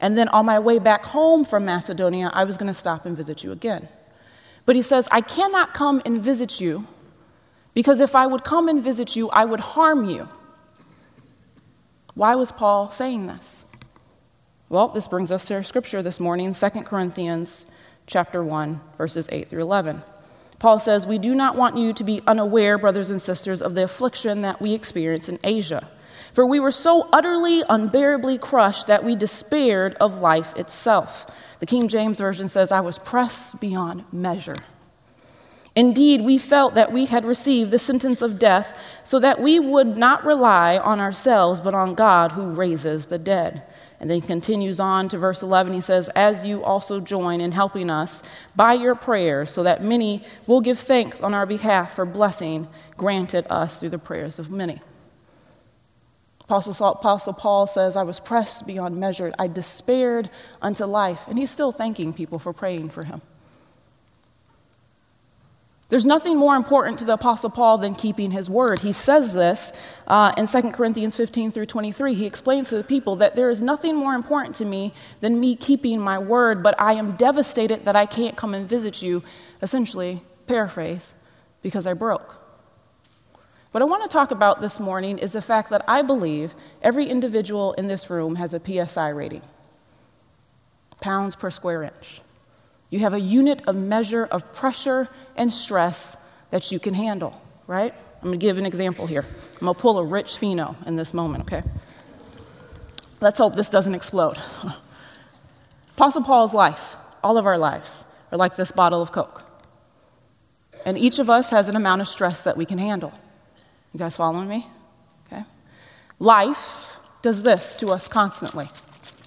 And 0.00 0.18
then 0.18 0.28
on 0.28 0.44
my 0.44 0.58
way 0.58 0.78
back 0.78 1.02
home 1.02 1.42
from 1.42 1.64
Macedonia, 1.64 2.30
I 2.34 2.44
was 2.44 2.58
going 2.58 2.70
to 2.70 2.78
stop 2.78 3.06
and 3.06 3.16
visit 3.16 3.42
you 3.42 3.52
again. 3.52 3.88
But 4.66 4.76
he 4.76 4.82
says, 4.82 5.08
I 5.10 5.22
cannot 5.22 5.72
come 5.72 6.02
and 6.04 6.20
visit 6.20 6.60
you 6.60 6.86
because 7.72 8.00
if 8.00 8.14
I 8.14 8.26
would 8.26 8.44
come 8.44 8.68
and 8.68 8.84
visit 8.84 9.16
you, 9.16 9.30
I 9.30 9.46
would 9.46 9.60
harm 9.60 10.04
you. 10.04 10.28
Why 12.20 12.34
was 12.34 12.52
Paul 12.52 12.90
saying 12.90 13.28
this? 13.28 13.64
Well, 14.68 14.88
this 14.88 15.08
brings 15.08 15.32
us 15.32 15.46
to 15.46 15.54
our 15.54 15.62
scripture 15.62 16.02
this 16.02 16.20
morning, 16.20 16.52
2 16.52 16.68
Corinthians 16.82 17.64
chapter 18.06 18.44
1, 18.44 18.78
verses 18.98 19.26
8 19.32 19.48
through 19.48 19.62
11. 19.62 20.02
Paul 20.58 20.78
says, 20.78 21.06
We 21.06 21.16
do 21.16 21.34
not 21.34 21.56
want 21.56 21.78
you 21.78 21.94
to 21.94 22.04
be 22.04 22.20
unaware, 22.26 22.76
brothers 22.76 23.08
and 23.08 23.22
sisters, 23.22 23.62
of 23.62 23.74
the 23.74 23.84
affliction 23.84 24.42
that 24.42 24.60
we 24.60 24.74
experienced 24.74 25.30
in 25.30 25.38
Asia. 25.42 25.90
For 26.34 26.44
we 26.44 26.60
were 26.60 26.72
so 26.72 27.08
utterly, 27.10 27.62
unbearably 27.66 28.36
crushed 28.36 28.86
that 28.88 29.02
we 29.02 29.16
despaired 29.16 29.94
of 29.94 30.18
life 30.18 30.54
itself. 30.56 31.24
The 31.60 31.64
King 31.64 31.88
James 31.88 32.18
Version 32.18 32.50
says, 32.50 32.70
I 32.70 32.80
was 32.80 32.98
pressed 32.98 33.58
beyond 33.60 34.04
measure. 34.12 34.58
Indeed, 35.76 36.22
we 36.22 36.36
felt 36.36 36.74
that 36.74 36.92
we 36.92 37.06
had 37.06 37.24
received 37.24 37.70
the 37.70 37.78
sentence 37.78 38.22
of 38.22 38.38
death 38.38 38.76
so 39.04 39.20
that 39.20 39.40
we 39.40 39.60
would 39.60 39.96
not 39.96 40.24
rely 40.24 40.78
on 40.78 40.98
ourselves, 40.98 41.60
but 41.60 41.74
on 41.74 41.94
God 41.94 42.32
who 42.32 42.52
raises 42.52 43.06
the 43.06 43.18
dead. 43.18 43.64
And 44.00 44.08
then 44.08 44.20
he 44.20 44.26
continues 44.26 44.80
on 44.80 45.10
to 45.10 45.18
verse 45.18 45.42
11. 45.42 45.74
He 45.74 45.80
says, 45.82 46.08
As 46.16 46.44
you 46.44 46.64
also 46.64 47.00
join 47.00 47.40
in 47.40 47.52
helping 47.52 47.90
us 47.90 48.22
by 48.56 48.72
your 48.72 48.94
prayers, 48.94 49.50
so 49.50 49.62
that 49.62 49.84
many 49.84 50.24
will 50.46 50.62
give 50.62 50.78
thanks 50.78 51.20
on 51.20 51.34
our 51.34 51.46
behalf 51.46 51.94
for 51.94 52.06
blessing 52.06 52.66
granted 52.96 53.46
us 53.50 53.78
through 53.78 53.90
the 53.90 53.98
prayers 53.98 54.38
of 54.38 54.50
many. 54.50 54.80
Apostle, 56.40 56.88
Apostle 56.88 57.34
Paul 57.34 57.66
says, 57.68 57.94
I 57.94 58.02
was 58.02 58.18
pressed 58.18 58.66
beyond 58.66 58.96
measure. 58.96 59.32
I 59.38 59.46
despaired 59.46 60.30
unto 60.60 60.84
life. 60.84 61.20
And 61.28 61.38
he's 61.38 61.50
still 61.50 61.70
thanking 61.70 62.12
people 62.12 62.40
for 62.40 62.52
praying 62.52 62.90
for 62.90 63.04
him. 63.04 63.22
There's 65.90 66.06
nothing 66.06 66.38
more 66.38 66.54
important 66.54 67.00
to 67.00 67.04
the 67.04 67.14
Apostle 67.14 67.50
Paul 67.50 67.78
than 67.78 67.96
keeping 67.96 68.30
his 68.30 68.48
word. 68.48 68.78
He 68.78 68.92
says 68.92 69.34
this 69.34 69.72
uh, 70.06 70.32
in 70.36 70.46
2 70.46 70.70
Corinthians 70.70 71.16
15 71.16 71.50
through 71.50 71.66
23. 71.66 72.14
He 72.14 72.26
explains 72.26 72.68
to 72.68 72.76
the 72.76 72.84
people 72.84 73.16
that 73.16 73.34
there 73.34 73.50
is 73.50 73.60
nothing 73.60 73.96
more 73.96 74.14
important 74.14 74.54
to 74.56 74.64
me 74.64 74.94
than 75.20 75.40
me 75.40 75.56
keeping 75.56 76.00
my 76.00 76.16
word, 76.16 76.62
but 76.62 76.80
I 76.80 76.92
am 76.92 77.16
devastated 77.16 77.84
that 77.86 77.96
I 77.96 78.06
can't 78.06 78.36
come 78.36 78.54
and 78.54 78.68
visit 78.68 79.02
you, 79.02 79.24
essentially, 79.62 80.22
paraphrase, 80.46 81.14
because 81.60 81.88
I 81.88 81.94
broke. 81.94 82.36
What 83.72 83.82
I 83.82 83.86
want 83.86 84.04
to 84.04 84.08
talk 84.08 84.30
about 84.30 84.60
this 84.60 84.78
morning 84.78 85.18
is 85.18 85.32
the 85.32 85.42
fact 85.42 85.70
that 85.70 85.84
I 85.88 86.02
believe 86.02 86.54
every 86.82 87.06
individual 87.06 87.72
in 87.72 87.88
this 87.88 88.08
room 88.08 88.36
has 88.36 88.54
a 88.54 88.60
PSI 88.60 89.08
rating 89.08 89.42
pounds 91.00 91.34
per 91.34 91.50
square 91.50 91.82
inch. 91.82 92.20
You 92.90 92.98
have 93.00 93.14
a 93.14 93.20
unit 93.20 93.62
of 93.66 93.76
measure 93.76 94.26
of 94.26 94.52
pressure 94.52 95.08
and 95.36 95.52
stress 95.52 96.16
that 96.50 96.70
you 96.72 96.78
can 96.78 96.94
handle, 96.94 97.40
right? 97.66 97.94
I'm 98.16 98.28
going 98.28 98.38
to 98.38 98.44
give 98.44 98.58
an 98.58 98.66
example 98.66 99.06
here. 99.06 99.24
I'm 99.54 99.60
going 99.60 99.74
to 99.74 99.80
pull 99.80 99.98
a 99.98 100.04
rich 100.04 100.36
pheno 100.36 100.74
in 100.86 100.96
this 100.96 101.14
moment, 101.14 101.44
okay? 101.44 101.62
Let's 103.20 103.38
hope 103.38 103.54
this 103.54 103.70
doesn't 103.70 103.94
explode. 103.94 104.38
Apostle 105.96 106.22
Paul's 106.22 106.52
life, 106.52 106.96
all 107.22 107.38
of 107.38 107.46
our 107.46 107.58
lives, 107.58 108.04
are 108.32 108.38
like 108.38 108.56
this 108.56 108.72
bottle 108.72 109.00
of 109.00 109.12
Coke. 109.12 109.44
And 110.84 110.98
each 110.98 111.18
of 111.18 111.30
us 111.30 111.50
has 111.50 111.68
an 111.68 111.76
amount 111.76 112.00
of 112.00 112.08
stress 112.08 112.42
that 112.42 112.56
we 112.56 112.64
can 112.64 112.78
handle. 112.78 113.12
You 113.92 113.98
guys 113.98 114.16
following 114.16 114.48
me? 114.48 114.66
Okay. 115.26 115.44
Life 116.18 116.90
does 117.22 117.42
this 117.42 117.74
to 117.76 117.88
us 117.88 118.08
constantly 118.08 118.70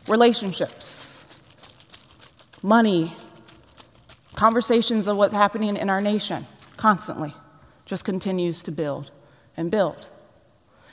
relationships, 0.07 1.23
money, 2.61 3.15
Conversations 4.35 5.07
of 5.07 5.17
what's 5.17 5.33
happening 5.33 5.77
in 5.77 5.89
our 5.89 6.01
nation 6.01 6.45
constantly 6.77 7.33
just 7.85 8.05
continues 8.05 8.63
to 8.63 8.71
build 8.71 9.11
and 9.57 9.69
build. 9.69 10.07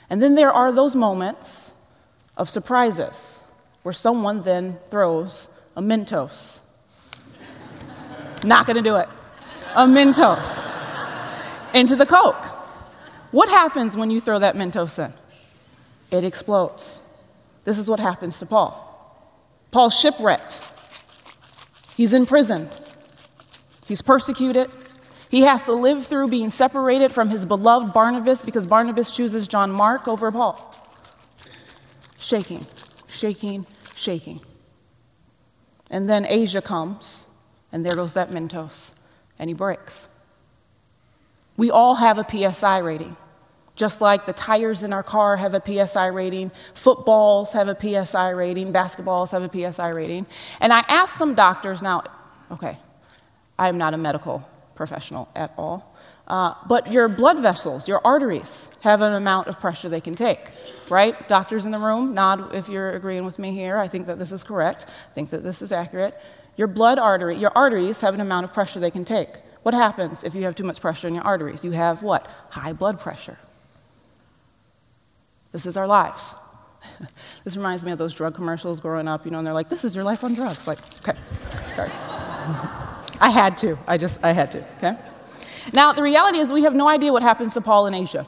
And 0.09 0.21
then 0.21 0.35
there 0.35 0.51
are 0.51 0.71
those 0.71 0.95
moments 0.95 1.71
of 2.37 2.49
surprises 2.49 3.41
where 3.83 3.93
someone 3.93 4.41
then 4.41 4.77
throws 4.89 5.47
a 5.75 5.81
Mentos. 5.81 6.59
Not 8.43 8.67
gonna 8.67 8.81
do 8.81 8.97
it. 8.97 9.09
A 9.75 9.85
Mentos 9.85 10.67
into 11.73 11.95
the 11.95 12.05
Coke. 12.05 12.45
What 13.31 13.49
happens 13.49 13.95
when 13.95 14.11
you 14.11 14.19
throw 14.19 14.39
that 14.39 14.55
Mentos 14.55 15.03
in? 15.03 15.13
It 16.11 16.23
explodes. 16.23 16.99
This 17.63 17.77
is 17.77 17.89
what 17.89 17.99
happens 17.99 18.39
to 18.39 18.45
Paul. 18.45 18.87
Paul's 19.71 19.97
shipwrecked. 19.97 20.61
He's 21.95 22.11
in 22.13 22.25
prison. 22.25 22.69
He's 23.91 24.01
persecuted. 24.01 24.71
He 25.27 25.41
has 25.41 25.63
to 25.63 25.73
live 25.73 26.07
through 26.07 26.29
being 26.29 26.49
separated 26.49 27.13
from 27.13 27.29
his 27.29 27.45
beloved 27.45 27.91
Barnabas 27.91 28.41
because 28.41 28.65
Barnabas 28.65 29.13
chooses 29.13 29.49
John 29.49 29.69
Mark 29.69 30.07
over 30.07 30.31
Paul. 30.31 30.73
Shaking, 32.17 32.65
shaking, 33.09 33.65
shaking. 33.93 34.39
And 35.89 36.09
then 36.09 36.25
Asia 36.25 36.61
comes, 36.61 37.25
and 37.73 37.85
there 37.85 37.91
goes 37.91 38.13
that 38.13 38.31
Mentos, 38.31 38.91
and 39.37 39.49
he 39.49 39.53
breaks. 39.53 40.07
We 41.57 41.69
all 41.69 41.95
have 41.95 42.17
a 42.17 42.25
PSI 42.25 42.77
rating. 42.77 43.17
Just 43.75 43.99
like 43.99 44.25
the 44.25 44.31
tires 44.31 44.83
in 44.83 44.93
our 44.93 45.03
car 45.03 45.35
have 45.35 45.53
a 45.53 45.61
PSI 45.61 46.07
rating, 46.07 46.49
footballs 46.75 47.51
have 47.51 47.67
a 47.67 47.75
PSI 47.75 48.29
rating, 48.29 48.71
basketballs 48.71 49.31
have 49.31 49.43
a 49.43 49.73
PSI 49.73 49.89
rating. 49.89 50.27
And 50.61 50.71
I 50.71 50.79
asked 50.87 51.17
some 51.17 51.35
doctors 51.35 51.81
now, 51.81 52.03
okay, 52.51 52.77
I 53.61 53.69
am 53.69 53.77
not 53.77 53.93
a 53.93 53.97
medical 53.97 54.43
professional 54.73 55.29
at 55.35 55.53
all, 55.55 55.95
uh, 56.25 56.55
but 56.67 56.91
your 56.91 57.07
blood 57.07 57.39
vessels, 57.41 57.87
your 57.87 58.01
arteries, 58.03 58.67
have 58.81 59.01
an 59.01 59.13
amount 59.13 59.49
of 59.49 59.59
pressure 59.59 59.87
they 59.87 60.01
can 60.01 60.15
take, 60.15 60.39
right? 60.89 61.13
Doctors 61.29 61.67
in 61.67 61.71
the 61.71 61.77
room, 61.77 62.15
nod 62.15 62.55
if 62.55 62.67
you're 62.67 62.93
agreeing 62.93 63.23
with 63.23 63.37
me 63.37 63.51
here. 63.53 63.77
I 63.77 63.87
think 63.87 64.07
that 64.07 64.17
this 64.17 64.31
is 64.31 64.43
correct. 64.43 64.87
I 65.11 65.13
think 65.13 65.29
that 65.29 65.43
this 65.43 65.61
is 65.61 65.71
accurate. 65.71 66.19
Your 66.57 66.67
blood 66.67 66.97
artery, 66.97 67.35
your 67.35 67.51
arteries 67.55 68.01
have 68.01 68.15
an 68.15 68.21
amount 68.21 68.45
of 68.45 68.51
pressure 68.51 68.79
they 68.79 68.89
can 68.89 69.05
take. 69.05 69.29
What 69.61 69.75
happens 69.75 70.23
if 70.23 70.33
you 70.33 70.41
have 70.45 70.55
too 70.55 70.63
much 70.63 70.81
pressure 70.81 71.07
in 71.07 71.13
your 71.13 71.23
arteries? 71.23 71.63
You 71.63 71.69
have 71.69 72.01
what? 72.01 72.33
High 72.49 72.73
blood 72.73 72.99
pressure. 72.99 73.37
This 75.51 75.67
is 75.67 75.77
our 75.77 75.85
lives. 75.85 76.33
this 77.43 77.55
reminds 77.55 77.83
me 77.83 77.91
of 77.91 77.99
those 77.99 78.15
drug 78.15 78.33
commercials 78.33 78.79
growing 78.79 79.07
up, 79.07 79.23
you 79.23 79.29
know, 79.29 79.37
and 79.37 79.45
they're 79.45 79.53
like, 79.53 79.69
this 79.69 79.85
is 79.85 79.93
your 79.93 80.03
life 80.03 80.23
on 80.23 80.33
drugs. 80.33 80.65
Like, 80.65 80.79
okay, 81.07 81.15
sorry. 81.73 81.91
I 83.21 83.29
had 83.29 83.55
to. 83.57 83.77
I 83.87 83.97
just, 83.97 84.19
I 84.23 84.31
had 84.31 84.51
to, 84.51 84.65
okay? 84.77 84.97
Now, 85.71 85.93
the 85.93 86.01
reality 86.01 86.39
is 86.39 86.51
we 86.51 86.63
have 86.63 86.73
no 86.73 86.89
idea 86.89 87.13
what 87.13 87.21
happens 87.21 87.53
to 87.53 87.61
Paul 87.61 87.85
in 87.85 87.93
Asia. 87.93 88.27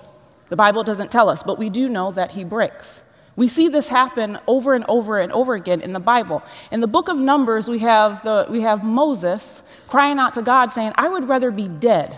The 0.50 0.56
Bible 0.56 0.84
doesn't 0.84 1.12
tell 1.12 1.30
us, 1.30 1.42
but 1.42 1.58
we 1.58 1.70
do 1.70 1.90
know 1.90 2.12
that 2.12 2.30
he 2.30 2.44
breaks. 2.44 3.02
We 3.36 3.48
see 3.48 3.70
this 3.70 3.88
happen 3.88 4.38
over 4.46 4.76
and 4.76 4.86
over 4.88 5.18
and 5.18 5.32
over 5.32 5.56
again 5.56 5.82
in 5.82 5.94
the 5.94 6.00
Bible. 6.00 6.44
In 6.72 6.80
the 6.80 6.88
book 6.88 7.10
of 7.10 7.18
Numbers, 7.18 7.68
we 7.68 7.80
have, 7.80 8.22
the, 8.22 8.46
we 8.50 8.62
have 8.62 8.84
Moses 8.84 9.64
crying 9.88 10.20
out 10.20 10.34
to 10.34 10.44
God 10.44 10.72
saying, 10.72 10.94
I 10.96 11.10
would 11.10 11.28
rather 11.28 11.50
be 11.50 11.68
dead 11.68 12.16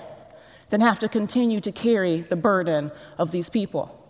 than 0.70 0.82
have 0.82 1.00
to 1.00 1.08
continue 1.08 1.62
to 1.62 1.72
carry 1.72 2.22
the 2.22 2.36
burden 2.36 2.92
of 3.18 3.32
these 3.32 3.48
people. 3.48 4.02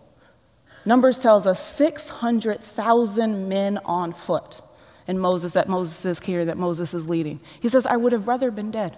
Numbers 0.86 1.20
tells 1.20 1.46
us 1.46 1.64
600,000 1.64 3.48
men 3.48 3.78
on 3.86 4.14
foot. 4.14 4.62
And 5.08 5.20
Moses, 5.20 5.54
that 5.54 5.70
Moses 5.70 6.04
is 6.06 6.20
carrying, 6.20 6.48
that 6.48 6.58
Moses 6.58 6.94
is 6.94 7.08
leading. 7.08 7.40
He 7.60 7.70
says, 7.70 7.86
I 7.86 7.98
would 7.98 8.12
have 8.12 8.28
rather 8.28 8.50
been 8.52 8.72
dead. 8.72 8.98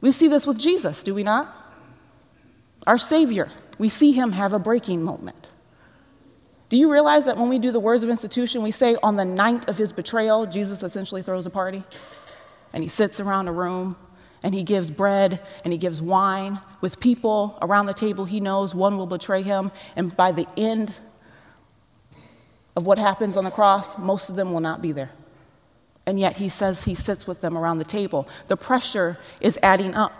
We 0.00 0.10
see 0.10 0.28
this 0.28 0.46
with 0.46 0.58
Jesus, 0.58 1.02
do 1.02 1.14
we 1.14 1.22
not? 1.22 1.54
Our 2.86 2.98
Savior, 2.98 3.48
we 3.78 3.88
see 3.88 4.12
him 4.12 4.32
have 4.32 4.52
a 4.52 4.58
breaking 4.58 5.02
moment. 5.02 5.50
Do 6.68 6.76
you 6.76 6.90
realize 6.90 7.26
that 7.26 7.36
when 7.36 7.48
we 7.48 7.58
do 7.58 7.70
the 7.70 7.78
words 7.78 8.02
of 8.02 8.08
institution, 8.08 8.62
we 8.62 8.70
say 8.70 8.96
on 9.02 9.14
the 9.14 9.24
night 9.24 9.68
of 9.68 9.76
his 9.76 9.92
betrayal, 9.92 10.46
Jesus 10.46 10.82
essentially 10.82 11.22
throws 11.22 11.46
a 11.46 11.50
party? 11.50 11.84
And 12.72 12.82
he 12.82 12.88
sits 12.88 13.20
around 13.20 13.48
a 13.48 13.52
room 13.52 13.96
and 14.42 14.54
he 14.54 14.64
gives 14.64 14.90
bread 14.90 15.40
and 15.64 15.72
he 15.72 15.78
gives 15.78 16.00
wine 16.00 16.58
with 16.80 16.98
people 16.98 17.58
around 17.62 17.86
the 17.86 17.94
table 17.94 18.24
he 18.24 18.40
knows 18.40 18.74
one 18.74 18.96
will 18.96 19.06
betray 19.06 19.42
him. 19.42 19.70
And 19.96 20.16
by 20.16 20.32
the 20.32 20.46
end 20.56 20.98
of 22.76 22.86
what 22.86 22.98
happens 22.98 23.36
on 23.36 23.44
the 23.44 23.50
cross, 23.50 23.98
most 23.98 24.28
of 24.28 24.36
them 24.36 24.52
will 24.52 24.60
not 24.60 24.80
be 24.80 24.92
there. 24.92 25.10
And 26.06 26.18
yet 26.18 26.36
he 26.36 26.48
says 26.48 26.84
he 26.84 26.94
sits 26.94 27.26
with 27.26 27.40
them 27.40 27.56
around 27.56 27.78
the 27.78 27.84
table. 27.84 28.28
The 28.48 28.56
pressure 28.56 29.18
is 29.40 29.58
adding 29.62 29.94
up. 29.94 30.12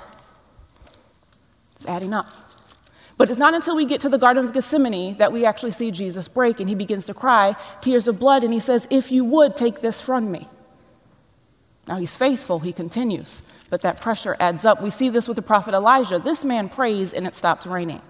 It's 1.77 1.87
adding 1.87 2.13
up. 2.13 2.31
But 3.17 3.31
it's 3.31 3.39
not 3.39 3.55
until 3.55 3.77
we 3.77 3.85
get 3.85 4.01
to 4.03 4.09
the 4.09 4.19
Garden 4.19 4.45
of 4.45 4.53
Gethsemane 4.53 5.17
that 5.19 5.33
we 5.33 5.45
actually 5.45 5.73
see 5.73 5.91
Jesus 5.91 6.29
break 6.29 6.61
and 6.61 6.69
he 6.69 6.75
begins 6.75 7.07
to 7.07 7.15
cry 7.15 7.57
tears 7.81 8.09
of 8.09 8.19
blood 8.19 8.45
and 8.45 8.53
he 8.53 8.61
says, 8.61 8.87
If 8.91 9.11
you 9.13 9.25
would 9.25 9.57
take 9.57 9.81
this 9.81 10.01
from 10.01 10.31
me. 10.31 10.49
Now 11.87 11.99
he's 11.99 12.15
faithful, 12.15 12.61
he 12.61 12.73
continues, 12.73 13.43
but 13.69 13.83
that 13.83 14.01
pressure 14.01 14.37
adds 14.39 14.65
up. 14.65 14.81
We 14.81 14.91
see 14.91 15.09
this 15.09 15.27
with 15.27 15.37
the 15.37 15.43
prophet 15.43 15.75
Elijah. 15.75 16.19
This 16.19 16.45
man 16.45 16.69
prays 16.69 17.13
and 17.13 17.27
it 17.27 17.35
stops 17.35 17.67
raining. 17.67 18.01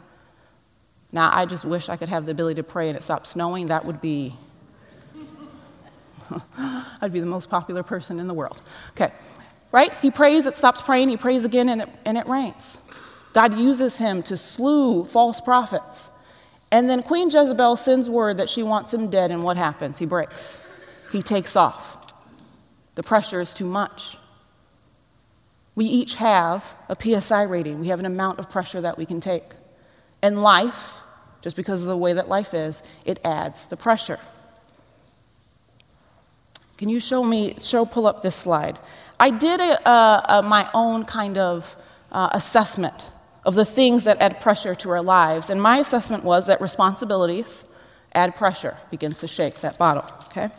Now, 1.13 1.31
I 1.33 1.45
just 1.45 1.65
wish 1.65 1.89
I 1.91 1.97
could 1.97 2.09
have 2.09 2.25
the 2.25 2.33
ability 2.33 2.57
to 2.57 2.63
pray 2.63 2.89
and 2.89 2.97
it 2.97 3.03
stops 3.03 3.31
snowing. 3.31 3.67
That 3.67 3.85
would 3.85 4.01
be, 4.01 4.35
I'd 6.57 7.13
be 7.13 7.21
the 7.21 7.27
most 7.27 7.51
popular 7.51 7.83
person 7.83 8.19
in 8.19 8.27
the 8.27 8.35
world. 8.35 8.63
Okay, 8.93 9.13
right? 9.71 9.93
He 10.01 10.11
prays, 10.11 10.47
it 10.47 10.57
stops 10.57 10.81
praying, 10.81 11.11
he 11.11 11.19
prays 11.19 11.45
again, 11.45 11.69
and 11.69 11.83
it, 11.83 11.89
and 12.07 12.17
it 12.17 12.27
rains. 12.27 12.79
God 13.35 13.59
uses 13.59 13.97
him 13.97 14.23
to 14.25 14.37
slew 14.37 15.05
false 15.05 15.41
prophets. 15.41 16.11
And 16.71 16.89
then 16.89 17.03
Queen 17.03 17.29
Jezebel 17.29 17.77
sends 17.77 18.09
word 18.09 18.39
that 18.39 18.49
she 18.49 18.63
wants 18.63 18.93
him 18.93 19.11
dead, 19.11 19.31
and 19.31 19.45
what 19.45 19.59
happens? 19.59 19.99
He 19.99 20.07
breaks. 20.07 20.59
He 21.11 21.23
takes 21.23 21.57
off. 21.57 22.15
The 22.95 23.03
pressure 23.03 23.41
is 23.41 23.53
too 23.53 23.67
much. 23.67 24.17
We 25.75 25.85
each 25.85 26.17
have 26.17 26.65
a 26.89 26.97
PSI 26.99 27.43
rating. 27.43 27.81
We 27.81 27.89
have 27.89 28.01
an 28.01 28.07
amount 28.07 28.39
of 28.39 28.51
pressure 28.51 28.81
that 28.81 28.97
we 28.97 29.05
can 29.05 29.21
take. 29.21 29.55
And 30.23 30.43
life, 30.43 31.02
just 31.43 31.57
because 31.57 31.83
of 31.83 31.89
the 31.89 31.97
way 31.97 32.13
that 32.15 32.29
life 32.29 32.55
is, 32.55 32.83
it 33.05 33.21
adds 33.25 33.67
the 33.67 33.77
pressure. 33.77 34.19
Can 36.79 36.89
you 36.89 37.01
show 37.01 37.23
me, 37.23 37.57
show, 37.61 37.85
pull 37.85 38.07
up 38.07 38.23
this 38.23 38.35
slide? 38.35 38.79
I 39.21 39.31
did 39.31 39.61
a, 39.61 39.89
a, 39.89 40.25
a, 40.29 40.43
my 40.43 40.69
own 40.75 41.05
kind 41.05 41.39
of 41.39 41.77
uh, 42.11 42.31
assessment 42.33 43.11
of 43.45 43.55
the 43.55 43.65
things 43.65 44.05
that 44.05 44.21
add 44.21 44.41
pressure 44.41 44.75
to 44.77 44.91
our 44.91 45.03
lives. 45.03 45.51
And 45.51 45.61
my 45.61 45.79
assessment 45.79 46.25
was 46.25 46.47
that 46.47 46.61
responsibilities 46.61 47.65
add 48.15 48.35
pressure, 48.37 48.77
begins 48.91 49.19
to 49.21 49.29
shake 49.29 49.61
that 49.61 49.79
bottle, 49.79 50.05
okay? 50.27 50.51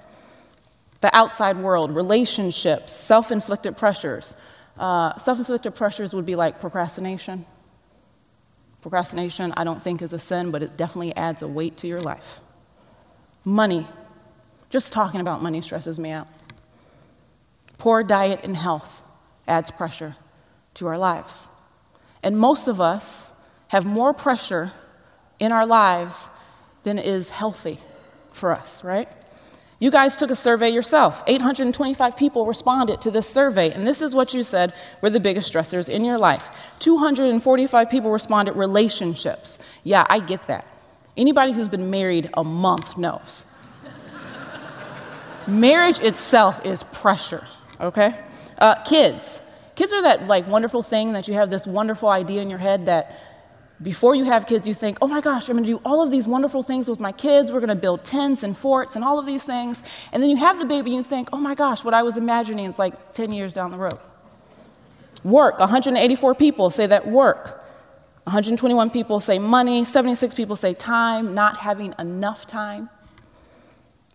the 1.03 1.13
outside 1.13 1.59
world, 1.59 1.93
relationships, 1.93 2.93
self 2.93 3.29
inflicted 3.29 3.75
pressures. 3.75 4.37
Uh, 4.77 5.15
self 5.17 5.37
inflicted 5.37 5.75
pressures 5.75 6.13
would 6.13 6.25
be 6.25 6.35
like 6.35 6.61
procrastination. 6.61 7.45
Procrastination, 8.83 9.53
I 9.55 9.63
don't 9.63 9.81
think, 9.81 10.01
is 10.01 10.11
a 10.11 10.19
sin, 10.19 10.51
but 10.51 10.61
it 10.61 10.75
definitely 10.75 11.15
adds 11.15 11.41
a 11.41 11.47
weight 11.47 11.77
to 11.77 11.87
your 11.87 12.01
life. 12.01 12.41
Money. 13.45 13.87
Just 14.69 14.91
talking 14.91 15.21
about 15.21 15.41
money 15.41 15.61
stresses 15.61 15.97
me 15.97 16.11
out. 16.11 16.27
Poor 17.77 18.03
diet 18.03 18.41
and 18.43 18.57
health 18.57 19.01
adds 19.47 19.71
pressure 19.71 20.17
to 20.73 20.87
our 20.87 20.97
lives. 20.97 21.47
And 22.23 22.37
most 22.37 22.67
of 22.67 22.81
us 22.81 23.31
have 23.69 23.85
more 23.85 24.13
pressure 24.13 24.73
in 25.39 25.53
our 25.53 25.65
lives 25.65 26.27
than 26.83 26.99
is 26.99 27.29
healthy 27.29 27.79
for 28.33 28.51
us, 28.51 28.83
right? 28.83 29.07
You 29.83 29.91
guys 29.91 30.15
took 30.15 30.31
a 30.31 30.35
survey 30.37 30.69
yourself. 30.69 31.21
825 31.27 32.15
people 32.15 32.45
responded 32.45 33.01
to 33.01 33.11
this 33.11 33.27
survey, 33.27 33.69
and 33.73 33.85
this 33.85 34.01
is 34.01 34.15
what 34.15 34.33
you 34.33 34.41
said 34.41 34.71
were 35.01 35.09
the 35.09 35.19
biggest 35.19 35.51
stressors 35.51 35.89
in 35.89 36.05
your 36.05 36.17
life. 36.17 36.45
245 36.79 37.89
people 37.89 38.09
responded 38.09 38.53
relationships. 38.53 39.59
Yeah, 39.83 40.07
I 40.07 40.21
get 40.21 40.47
that. 40.47 40.65
Anybody 41.17 41.51
who's 41.51 41.67
been 41.67 41.89
married 41.89 42.29
a 42.35 42.45
month 42.45 42.97
knows. 42.97 43.45
Marriage 45.47 45.99
itself 45.99 46.65
is 46.65 46.83
pressure, 46.93 47.45
okay? 47.81 48.21
Uh, 48.59 48.81
kids. 48.85 49.41
Kids 49.75 49.91
are 49.91 50.03
that 50.03 50.27
like 50.27 50.47
wonderful 50.47 50.81
thing 50.81 51.11
that 51.11 51.27
you 51.27 51.33
have 51.33 51.49
this 51.49 51.67
wonderful 51.67 52.07
idea 52.07 52.41
in 52.41 52.49
your 52.49 52.57
head 52.57 52.85
that 52.85 53.32
before 53.83 54.15
you 54.15 54.23
have 54.23 54.47
kids, 54.47 54.67
you 54.67 54.73
think, 54.73 54.97
oh 55.01 55.07
my 55.07 55.19
gosh, 55.19 55.49
I'm 55.49 55.55
going 55.55 55.65
to 55.65 55.69
do 55.69 55.81
all 55.83 56.01
of 56.01 56.09
these 56.09 56.25
wonderful 56.25 56.63
things 56.63 56.87
with 56.87 56.99
my 56.99 57.11
kids. 57.11 57.51
We're 57.51 57.59
going 57.59 57.67
to 57.69 57.75
build 57.75 58.05
tents 58.05 58.41
and 58.43 58.57
forts 58.57 58.95
and 58.95 59.03
all 59.03 59.19
of 59.19 59.25
these 59.25 59.43
things. 59.43 59.83
And 60.11 60.23
then 60.23 60.29
you 60.29 60.37
have 60.37 60.59
the 60.59 60.65
baby 60.65 60.91
and 60.91 60.97
you 60.97 61.03
think, 61.03 61.29
oh 61.33 61.37
my 61.37 61.53
gosh, 61.53 61.83
what 61.83 61.93
I 61.93 62.01
was 62.01 62.17
imagining 62.17 62.65
is 62.65 62.79
like 62.79 63.11
10 63.11 63.33
years 63.33 63.51
down 63.51 63.71
the 63.71 63.77
road. 63.77 63.99
Work 65.23 65.59
184 65.59 66.35
people 66.35 66.71
say 66.71 66.87
that 66.87 67.07
work. 67.07 67.59
121 68.23 68.89
people 68.89 69.19
say 69.19 69.37
money. 69.37 69.83
76 69.83 70.33
people 70.33 70.55
say 70.55 70.73
time, 70.73 71.33
not 71.33 71.57
having 71.57 71.93
enough 71.99 72.47
time. 72.47 72.89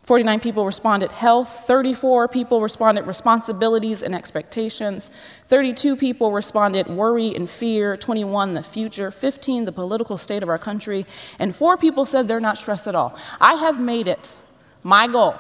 49 0.09 0.41
people 0.41 0.65
responded 0.65 1.13
health, 1.13 1.67
34 1.67 2.29
people 2.29 2.63
responded 2.63 3.07
responsibilities 3.07 4.03
and 4.03 4.15
expectations, 4.15 5.11
32 5.49 5.97
people 5.97 6.33
responded 6.33 6.87
worry 6.87 7.35
and 7.35 7.51
fear, 7.51 7.95
21 7.95 8.55
the 8.55 8.63
future, 8.63 9.11
15 9.11 9.67
the 9.67 9.73
political 9.73 10.17
state 10.17 10.43
of 10.43 10.49
our 10.49 10.57
country, 10.57 11.05
and 11.39 11.55
4 11.55 11.77
people 11.77 12.07
said 12.07 12.27
they're 12.27 12.41
not 12.41 12.57
stressed 12.57 12.89
at 12.89 12.95
all. 12.95 13.19
I 13.39 13.57
have 13.57 13.79
made 13.81 14.09
it 14.09 14.35
my 14.83 15.09
goal 15.09 15.35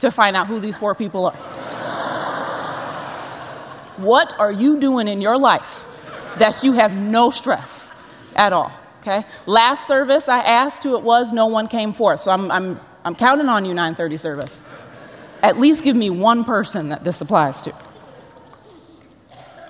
to 0.00 0.10
find 0.10 0.34
out 0.34 0.48
who 0.48 0.58
these 0.58 0.76
4 0.76 0.96
people 0.96 1.26
are. 1.26 1.36
What 3.98 4.34
are 4.36 4.50
you 4.50 4.80
doing 4.80 5.06
in 5.06 5.20
your 5.20 5.38
life 5.38 5.84
that 6.38 6.64
you 6.64 6.72
have 6.72 6.92
no 6.92 7.30
stress 7.30 7.92
at 8.34 8.52
all? 8.52 8.72
Okay. 9.02 9.22
Last 9.46 9.86
service, 9.86 10.28
I 10.28 10.40
asked 10.40 10.82
who 10.82 10.96
it 10.96 11.04
was. 11.04 11.32
No 11.32 11.46
one 11.46 11.68
came 11.68 11.92
forth. 11.92 12.22
So 12.22 12.32
I'm, 12.32 12.50
I'm, 12.50 12.80
I'm 13.04 13.14
counting 13.14 13.48
on 13.48 13.64
you, 13.64 13.74
930 13.74 14.16
service. 14.16 14.60
At 15.42 15.58
least 15.58 15.82
give 15.82 15.96
me 15.96 16.10
one 16.10 16.44
person 16.44 16.88
that 16.90 17.04
this 17.04 17.20
applies 17.20 17.62
to. 17.62 17.74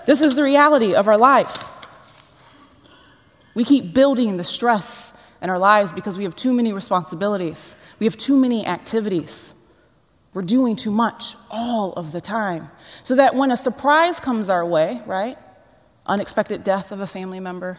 This 0.07 0.21
is 0.21 0.35
the 0.35 0.43
reality 0.43 0.95
of 0.95 1.09
our 1.09 1.17
lives. 1.17 1.59
We 3.55 3.65
keep 3.65 3.95
building 3.95 4.37
the 4.37 4.45
stress 4.45 5.13
in 5.41 5.51
our 5.51 5.59
lives 5.59 5.93
because 5.93 6.19
we 6.19 6.25
have 6.25 6.37
too 6.37 6.53
many 6.53 6.73
responsibilities, 6.73 7.75
we 7.99 8.07
have 8.07 8.17
too 8.17 8.37
many 8.37 8.67
activities. 8.67 9.55
We're 10.35 10.43
doing 10.43 10.77
too 10.77 10.91
much 10.91 11.37
all 11.51 11.93
of 11.93 12.11
the 12.11 12.21
time. 12.21 12.71
So 13.03 13.17
that 13.17 13.35
when 13.35 13.51
a 13.51 13.57
surprise 13.57 14.19
comes 14.19 14.49
our 14.49 14.65
way, 14.65 15.03
right? 15.05 15.37
Unexpected 16.07 16.65
death 16.65 16.91
of 16.91 17.01
a 17.01 17.07
family 17.07 17.39
member, 17.39 17.79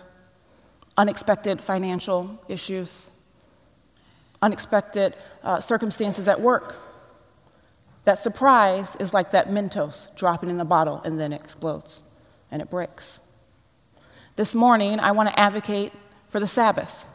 unexpected 0.95 1.60
financial 1.60 2.39
issues, 2.48 3.10
unexpected 4.43 5.15
uh, 5.43 5.59
circumstances 5.59 6.27
at 6.27 6.39
work. 6.39 6.75
That 8.03 8.19
surprise 8.19 8.95
is 8.97 9.13
like 9.13 9.31
that 9.31 9.47
Mentos 9.47 10.13
dropping 10.15 10.50
in 10.50 10.57
the 10.57 10.65
bottle 10.65 11.01
and 11.05 11.19
then 11.19 11.31
it 11.31 11.41
explodes 11.41 12.03
and 12.51 12.62
it 12.62 12.69
breaks. 12.69 13.21
This 14.35 14.53
morning, 14.53 15.00
I 15.00 15.12
want 15.13 15.29
to 15.29 15.39
advocate 15.39 15.93
for 16.29 16.39
the 16.39 16.47
Sabbath 16.47 17.05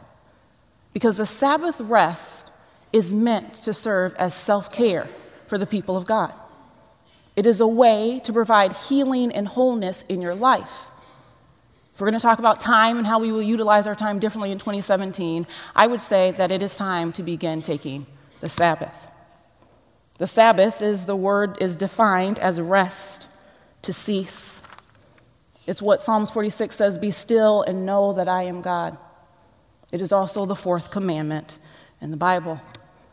because 0.91 1.17
the 1.17 1.25
Sabbath 1.25 1.79
rest 1.79 2.49
is 2.91 3.13
meant 3.13 3.53
to 3.55 3.73
serve 3.73 4.15
as 4.15 4.33
self 4.33 4.71
care 4.71 5.07
for 5.45 5.57
the 5.57 5.67
people 5.67 5.95
of 5.95 6.05
God. 6.05 6.33
It 7.35 7.45
is 7.45 7.61
a 7.61 7.67
way 7.67 8.19
to 8.23 8.33
provide 8.33 8.73
healing 8.73 9.31
and 9.31 9.47
wholeness 9.47 10.03
in 10.09 10.21
your 10.21 10.35
life. 10.35 10.87
If 11.99 12.01
we're 12.01 12.11
going 12.11 12.21
to 12.21 12.25
talk 12.25 12.39
about 12.39 12.61
time 12.61 12.97
and 12.97 13.05
how 13.05 13.19
we 13.19 13.33
will 13.33 13.41
utilize 13.41 13.85
our 13.85 13.93
time 13.93 14.19
differently 14.19 14.51
in 14.51 14.57
2017, 14.57 15.45
I 15.75 15.85
would 15.85 15.99
say 15.99 16.31
that 16.37 16.49
it 16.49 16.61
is 16.61 16.77
time 16.77 17.11
to 17.11 17.23
begin 17.23 17.61
taking 17.61 18.07
the 18.39 18.47
Sabbath. 18.47 18.95
The 20.17 20.25
Sabbath 20.25 20.81
is 20.81 21.05
the 21.05 21.17
word 21.17 21.57
is 21.59 21.75
defined 21.75 22.39
as 22.39 22.57
rest, 22.57 23.27
to 23.81 23.91
cease. 23.91 24.61
It's 25.67 25.81
what 25.81 26.01
Psalms 26.01 26.31
46 26.31 26.73
says, 26.73 26.97
be 26.97 27.11
still 27.11 27.63
and 27.63 27.85
know 27.85 28.13
that 28.13 28.29
I 28.29 28.43
am 28.43 28.61
God. 28.61 28.97
It 29.91 30.01
is 30.01 30.13
also 30.13 30.45
the 30.45 30.55
fourth 30.55 30.91
commandment 30.91 31.59
in 31.99 32.11
the 32.11 32.17
Bible. 32.17 32.61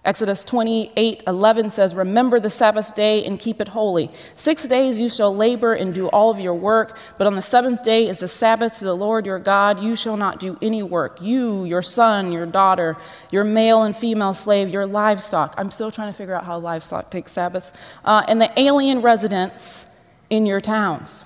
Exodus 0.06 0.44
28 0.44 1.24
11 1.26 1.70
says, 1.70 1.92
Remember 1.92 2.38
the 2.38 2.48
Sabbath 2.48 2.94
day 2.94 3.24
and 3.24 3.40
keep 3.40 3.60
it 3.60 3.66
holy. 3.66 4.08
Six 4.36 4.62
days 4.62 5.00
you 5.00 5.08
shall 5.08 5.34
labor 5.34 5.72
and 5.72 5.92
do 5.92 6.06
all 6.08 6.30
of 6.30 6.38
your 6.38 6.54
work, 6.54 6.96
but 7.18 7.26
on 7.26 7.34
the 7.34 7.42
seventh 7.42 7.82
day 7.82 8.08
is 8.08 8.20
the 8.20 8.28
Sabbath 8.28 8.78
to 8.78 8.84
the 8.84 8.96
Lord 8.96 9.26
your 9.26 9.40
God. 9.40 9.82
You 9.82 9.96
shall 9.96 10.16
not 10.16 10.38
do 10.38 10.56
any 10.62 10.84
work. 10.84 11.18
You, 11.20 11.64
your 11.64 11.82
son, 11.82 12.30
your 12.30 12.46
daughter, 12.46 12.96
your 13.32 13.42
male 13.42 13.82
and 13.82 13.96
female 13.96 14.32
slave, 14.32 14.68
your 14.68 14.86
livestock. 14.86 15.54
I'm 15.58 15.72
still 15.72 15.90
trying 15.90 16.12
to 16.12 16.16
figure 16.16 16.34
out 16.34 16.44
how 16.44 16.56
livestock 16.58 17.10
takes 17.10 17.32
Sabbaths. 17.32 17.72
Uh, 18.04 18.22
and 18.28 18.40
the 18.40 18.50
alien 18.58 19.02
residents 19.02 19.86
in 20.30 20.46
your 20.46 20.60
towns. 20.60 21.24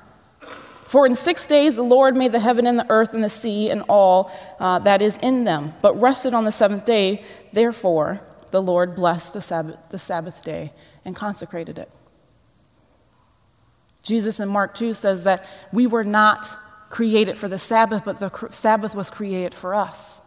For 0.86 1.04
in 1.04 1.14
six 1.14 1.46
days 1.46 1.74
the 1.74 1.82
Lord 1.82 2.16
made 2.16 2.32
the 2.32 2.40
heaven 2.40 2.66
and 2.66 2.78
the 2.78 2.86
earth 2.88 3.12
and 3.12 3.22
the 3.22 3.30
sea 3.30 3.70
and 3.70 3.82
all 3.88 4.32
uh, 4.58 4.78
that 4.80 5.02
is 5.02 5.18
in 5.18 5.44
them, 5.44 5.74
but 5.82 6.00
rested 6.00 6.32
on 6.32 6.44
the 6.46 6.50
seventh 6.50 6.86
day. 6.86 7.22
Therefore, 7.52 8.20
the 8.50 8.62
Lord 8.62 8.94
blessed 8.94 9.32
the 9.32 9.42
Sabbath, 9.42 9.76
the 9.90 9.98
Sabbath 9.98 10.42
day 10.42 10.72
and 11.04 11.14
consecrated 11.14 11.78
it. 11.78 11.90
Jesus 14.02 14.40
in 14.40 14.48
Mark 14.48 14.74
2 14.74 14.94
says 14.94 15.24
that 15.24 15.44
we 15.72 15.86
were 15.86 16.04
not 16.04 16.46
created 16.88 17.38
for 17.38 17.48
the 17.48 17.58
Sabbath, 17.58 18.04
but 18.04 18.18
the 18.18 18.30
Sabbath 18.50 18.94
was 18.94 19.10
created 19.10 19.54
for 19.54 19.74
us. 19.74 20.20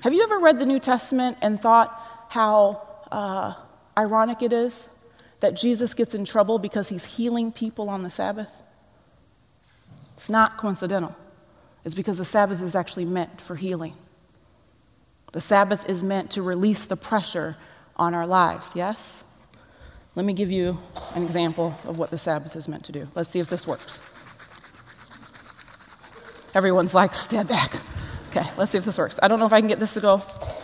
Have 0.00 0.14
you 0.14 0.22
ever 0.22 0.38
read 0.38 0.58
the 0.58 0.66
New 0.66 0.78
Testament 0.78 1.38
and 1.42 1.60
thought 1.60 2.26
how 2.28 2.86
uh, 3.10 3.54
ironic 3.96 4.42
it 4.42 4.52
is 4.52 4.88
that 5.40 5.54
Jesus 5.54 5.94
gets 5.94 6.14
in 6.14 6.24
trouble 6.24 6.58
because 6.58 6.88
he's 6.88 7.04
healing 7.04 7.52
people 7.52 7.88
on 7.88 8.02
the 8.02 8.10
Sabbath? 8.10 8.50
It's 10.16 10.30
not 10.30 10.56
coincidental. 10.56 11.14
It's 11.84 11.94
because 11.94 12.18
the 12.18 12.24
Sabbath 12.24 12.60
is 12.62 12.74
actually 12.74 13.04
meant 13.04 13.40
for 13.40 13.56
healing. 13.56 13.94
The 15.32 15.40
Sabbath 15.40 15.88
is 15.88 16.02
meant 16.02 16.32
to 16.32 16.42
release 16.42 16.86
the 16.86 16.96
pressure 16.96 17.56
on 17.96 18.14
our 18.14 18.26
lives, 18.26 18.74
yes? 18.74 19.24
Let 20.14 20.24
me 20.24 20.32
give 20.32 20.50
you 20.50 20.78
an 21.14 21.22
example 21.22 21.74
of 21.84 21.98
what 21.98 22.10
the 22.10 22.18
Sabbath 22.18 22.56
is 22.56 22.66
meant 22.66 22.84
to 22.84 22.92
do. 22.92 23.06
Let's 23.14 23.30
see 23.30 23.38
if 23.38 23.48
this 23.50 23.66
works. 23.66 24.00
Everyone's 26.54 26.94
like, 26.94 27.14
step 27.14 27.46
back. 27.46 27.74
Okay, 28.30 28.48
let's 28.56 28.72
see 28.72 28.78
if 28.78 28.84
this 28.84 28.98
works. 28.98 29.18
I 29.22 29.28
don't 29.28 29.38
know 29.38 29.46
if 29.46 29.52
I 29.52 29.60
can 29.60 29.68
get 29.68 29.80
this 29.80 29.94
to 29.94 30.00
go. 30.00 30.22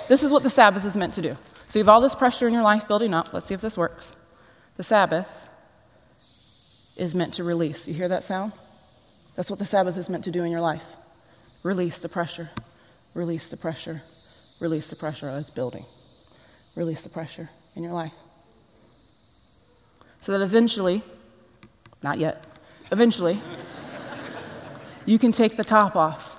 This 0.08 0.22
is 0.22 0.30
what 0.30 0.42
the 0.42 0.50
Sabbath 0.50 0.84
is 0.84 0.96
meant 0.96 1.14
to 1.14 1.22
do. 1.22 1.36
So 1.68 1.78
you 1.78 1.84
have 1.84 1.88
all 1.88 2.00
this 2.00 2.14
pressure 2.14 2.46
in 2.46 2.54
your 2.54 2.62
life 2.62 2.88
building 2.88 3.14
up. 3.14 3.32
Let's 3.32 3.48
see 3.48 3.54
if 3.54 3.60
this 3.60 3.76
works. 3.76 4.14
The 4.76 4.82
Sabbath 4.82 5.28
is 6.96 7.14
meant 7.14 7.34
to 7.34 7.44
release. 7.44 7.86
You 7.86 7.94
hear 7.94 8.08
that 8.08 8.24
sound? 8.24 8.52
That's 9.36 9.50
what 9.50 9.58
the 9.58 9.66
Sabbath 9.66 9.96
is 9.96 10.08
meant 10.08 10.24
to 10.24 10.30
do 10.30 10.42
in 10.44 10.50
your 10.50 10.60
life. 10.60 10.84
Release 11.62 11.98
the 11.98 12.08
pressure. 12.08 12.50
Release 13.14 13.48
the 13.48 13.56
pressure. 13.56 14.02
Release 14.60 14.88
the 14.88 14.96
pressure 14.96 15.28
it's 15.38 15.50
building. 15.50 15.84
Release 16.74 17.02
the 17.02 17.08
pressure 17.08 17.50
in 17.74 17.82
your 17.82 17.92
life. 17.92 18.12
So 20.20 20.32
that 20.32 20.42
eventually, 20.42 21.02
not 22.02 22.18
yet, 22.18 22.44
eventually, 22.90 23.40
you 25.06 25.18
can 25.18 25.32
take 25.32 25.56
the 25.56 25.64
top 25.64 25.96
off. 25.96 26.36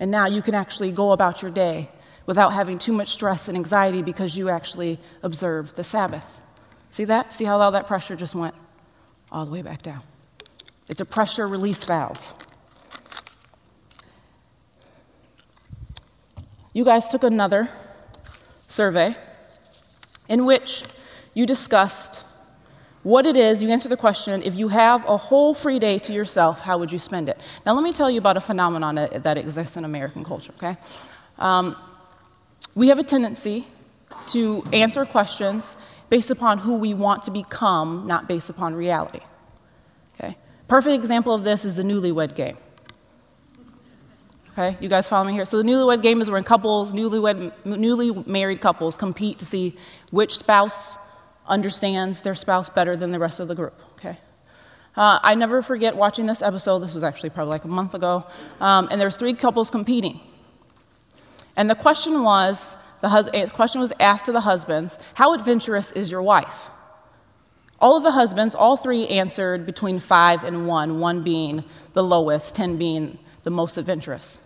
And 0.00 0.10
now 0.10 0.26
you 0.26 0.42
can 0.42 0.54
actually 0.54 0.92
go 0.92 1.12
about 1.12 1.42
your 1.42 1.50
day 1.50 1.90
without 2.26 2.52
having 2.52 2.78
too 2.78 2.92
much 2.92 3.08
stress 3.08 3.48
and 3.48 3.56
anxiety 3.56 4.02
because 4.02 4.36
you 4.36 4.48
actually 4.48 5.00
observed 5.22 5.74
the 5.76 5.82
Sabbath. 5.82 6.40
See 6.90 7.04
that? 7.06 7.34
See 7.34 7.44
how 7.44 7.58
all 7.58 7.72
that 7.72 7.86
pressure 7.86 8.16
just 8.16 8.34
went 8.34 8.54
all 9.32 9.44
the 9.44 9.50
way 9.50 9.62
back 9.62 9.82
down? 9.82 10.02
It's 10.88 11.00
a 11.00 11.04
pressure 11.04 11.48
release 11.48 11.84
valve. 11.84 12.20
You 16.78 16.84
guys 16.84 17.08
took 17.08 17.24
another 17.24 17.68
survey 18.68 19.12
in 20.28 20.46
which 20.46 20.84
you 21.34 21.44
discussed 21.44 22.22
what 23.02 23.26
it 23.26 23.36
is. 23.36 23.60
You 23.60 23.70
answered 23.70 23.88
the 23.88 23.96
question 23.96 24.44
if 24.44 24.54
you 24.54 24.68
have 24.68 25.04
a 25.08 25.16
whole 25.16 25.54
free 25.54 25.80
day 25.80 25.98
to 25.98 26.12
yourself, 26.12 26.60
how 26.60 26.78
would 26.78 26.92
you 26.92 27.00
spend 27.00 27.28
it? 27.28 27.36
Now, 27.66 27.72
let 27.74 27.82
me 27.82 27.92
tell 27.92 28.08
you 28.08 28.18
about 28.18 28.36
a 28.36 28.40
phenomenon 28.40 28.94
that, 28.94 29.24
that 29.24 29.36
exists 29.36 29.76
in 29.76 29.84
American 29.84 30.22
culture, 30.22 30.52
okay? 30.56 30.76
Um, 31.40 31.74
we 32.76 32.86
have 32.86 33.00
a 33.00 33.02
tendency 33.02 33.66
to 34.28 34.62
answer 34.72 35.04
questions 35.04 35.76
based 36.10 36.30
upon 36.30 36.58
who 36.58 36.74
we 36.74 36.94
want 36.94 37.24
to 37.24 37.32
become, 37.32 38.06
not 38.06 38.28
based 38.28 38.50
upon 38.50 38.76
reality. 38.76 39.20
Okay? 40.14 40.36
Perfect 40.68 40.94
example 40.94 41.34
of 41.34 41.42
this 41.42 41.64
is 41.64 41.74
the 41.74 41.82
newlywed 41.82 42.36
game. 42.36 42.56
Okay, 44.58 44.76
you 44.80 44.88
guys 44.88 45.08
follow 45.08 45.24
me 45.24 45.32
here? 45.32 45.44
So 45.44 45.56
the 45.56 45.62
newlywed 45.62 46.02
game 46.02 46.20
is 46.20 46.28
when 46.28 46.42
couples, 46.42 46.92
newlywed, 46.92 47.52
newly 47.64 48.10
married 48.26 48.60
couples, 48.60 48.96
compete 48.96 49.38
to 49.38 49.46
see 49.46 49.76
which 50.10 50.36
spouse 50.36 50.98
understands 51.46 52.22
their 52.22 52.34
spouse 52.34 52.68
better 52.68 52.96
than 52.96 53.12
the 53.12 53.20
rest 53.20 53.38
of 53.38 53.46
the 53.46 53.54
group. 53.54 53.80
Okay. 53.92 54.18
Uh, 54.96 55.20
I 55.22 55.36
never 55.36 55.62
forget 55.62 55.94
watching 55.94 56.26
this 56.26 56.42
episode. 56.42 56.80
This 56.80 56.92
was 56.92 57.04
actually 57.04 57.30
probably 57.30 57.50
like 57.50 57.66
a 57.66 57.68
month 57.68 57.94
ago, 57.94 58.26
um, 58.58 58.88
and 58.90 59.00
there 59.00 59.06
was 59.06 59.14
three 59.14 59.32
couples 59.32 59.70
competing. 59.70 60.18
And 61.54 61.70
the 61.70 61.76
question 61.76 62.24
was, 62.24 62.76
the, 63.00 63.08
hus- 63.08 63.30
the 63.30 63.52
question 63.54 63.80
was 63.80 63.92
asked 64.00 64.24
to 64.24 64.32
the 64.32 64.40
husbands, 64.40 64.98
"How 65.14 65.34
adventurous 65.34 65.92
is 65.92 66.10
your 66.10 66.22
wife?" 66.22 66.70
All 67.78 67.96
of 67.96 68.02
the 68.02 68.10
husbands, 68.10 68.56
all 68.56 68.76
three 68.76 69.06
answered 69.06 69.66
between 69.66 70.00
five 70.00 70.42
and 70.42 70.66
one, 70.66 70.98
one 70.98 71.22
being 71.22 71.62
the 71.92 72.02
lowest, 72.02 72.56
ten 72.56 72.76
being 72.76 73.20
the 73.44 73.50
most 73.50 73.76
adventurous. 73.76 74.40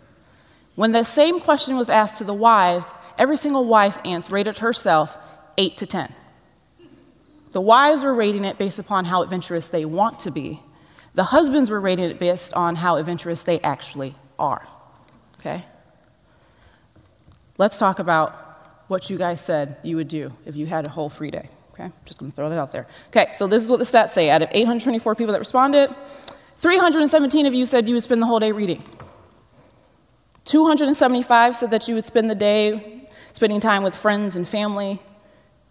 When 0.74 0.92
the 0.92 1.04
same 1.04 1.40
question 1.40 1.76
was 1.76 1.90
asked 1.90 2.18
to 2.18 2.24
the 2.24 2.34
wives, 2.34 2.86
every 3.18 3.36
single 3.36 3.66
wife 3.66 3.98
rated 4.30 4.58
herself 4.58 5.16
8 5.58 5.76
to 5.78 5.86
10. 5.86 6.14
The 7.52 7.60
wives 7.60 8.02
were 8.02 8.14
rating 8.14 8.44
it 8.44 8.56
based 8.58 8.78
upon 8.78 9.04
how 9.04 9.22
adventurous 9.22 9.68
they 9.68 9.84
want 9.84 10.20
to 10.20 10.30
be. 10.30 10.62
The 11.14 11.24
husbands 11.24 11.68
were 11.68 11.80
rating 11.80 12.06
it 12.06 12.18
based 12.18 12.54
on 12.54 12.74
how 12.74 12.96
adventurous 12.96 13.42
they 13.42 13.60
actually 13.60 14.14
are. 14.38 14.66
Okay? 15.38 15.64
Let's 17.58 17.78
talk 17.78 17.98
about 17.98 18.84
what 18.88 19.10
you 19.10 19.18
guys 19.18 19.42
said 19.42 19.76
you 19.82 19.96
would 19.96 20.08
do 20.08 20.32
if 20.46 20.56
you 20.56 20.64
had 20.64 20.86
a 20.86 20.88
whole 20.88 21.10
free 21.10 21.30
day. 21.30 21.50
Okay? 21.74 21.90
Just 22.06 22.18
gonna 22.18 22.32
throw 22.32 22.48
that 22.48 22.58
out 22.58 22.72
there. 22.72 22.86
Okay, 23.08 23.32
so 23.34 23.46
this 23.46 23.62
is 23.62 23.68
what 23.68 23.78
the 23.78 23.84
stats 23.84 24.12
say. 24.12 24.30
Out 24.30 24.40
of 24.40 24.48
824 24.52 25.14
people 25.14 25.32
that 25.32 25.38
responded, 25.38 25.94
317 26.58 27.44
of 27.44 27.52
you 27.52 27.66
said 27.66 27.88
you 27.88 27.94
would 27.94 28.02
spend 28.02 28.22
the 28.22 28.26
whole 28.26 28.40
day 28.40 28.52
reading. 28.52 28.82
275 30.44 31.56
said 31.56 31.70
that 31.70 31.88
you 31.88 31.94
would 31.94 32.04
spend 32.04 32.30
the 32.30 32.34
day 32.34 33.08
spending 33.32 33.60
time 33.60 33.82
with 33.82 33.94
friends 33.94 34.36
and 34.36 34.46
family. 34.46 35.00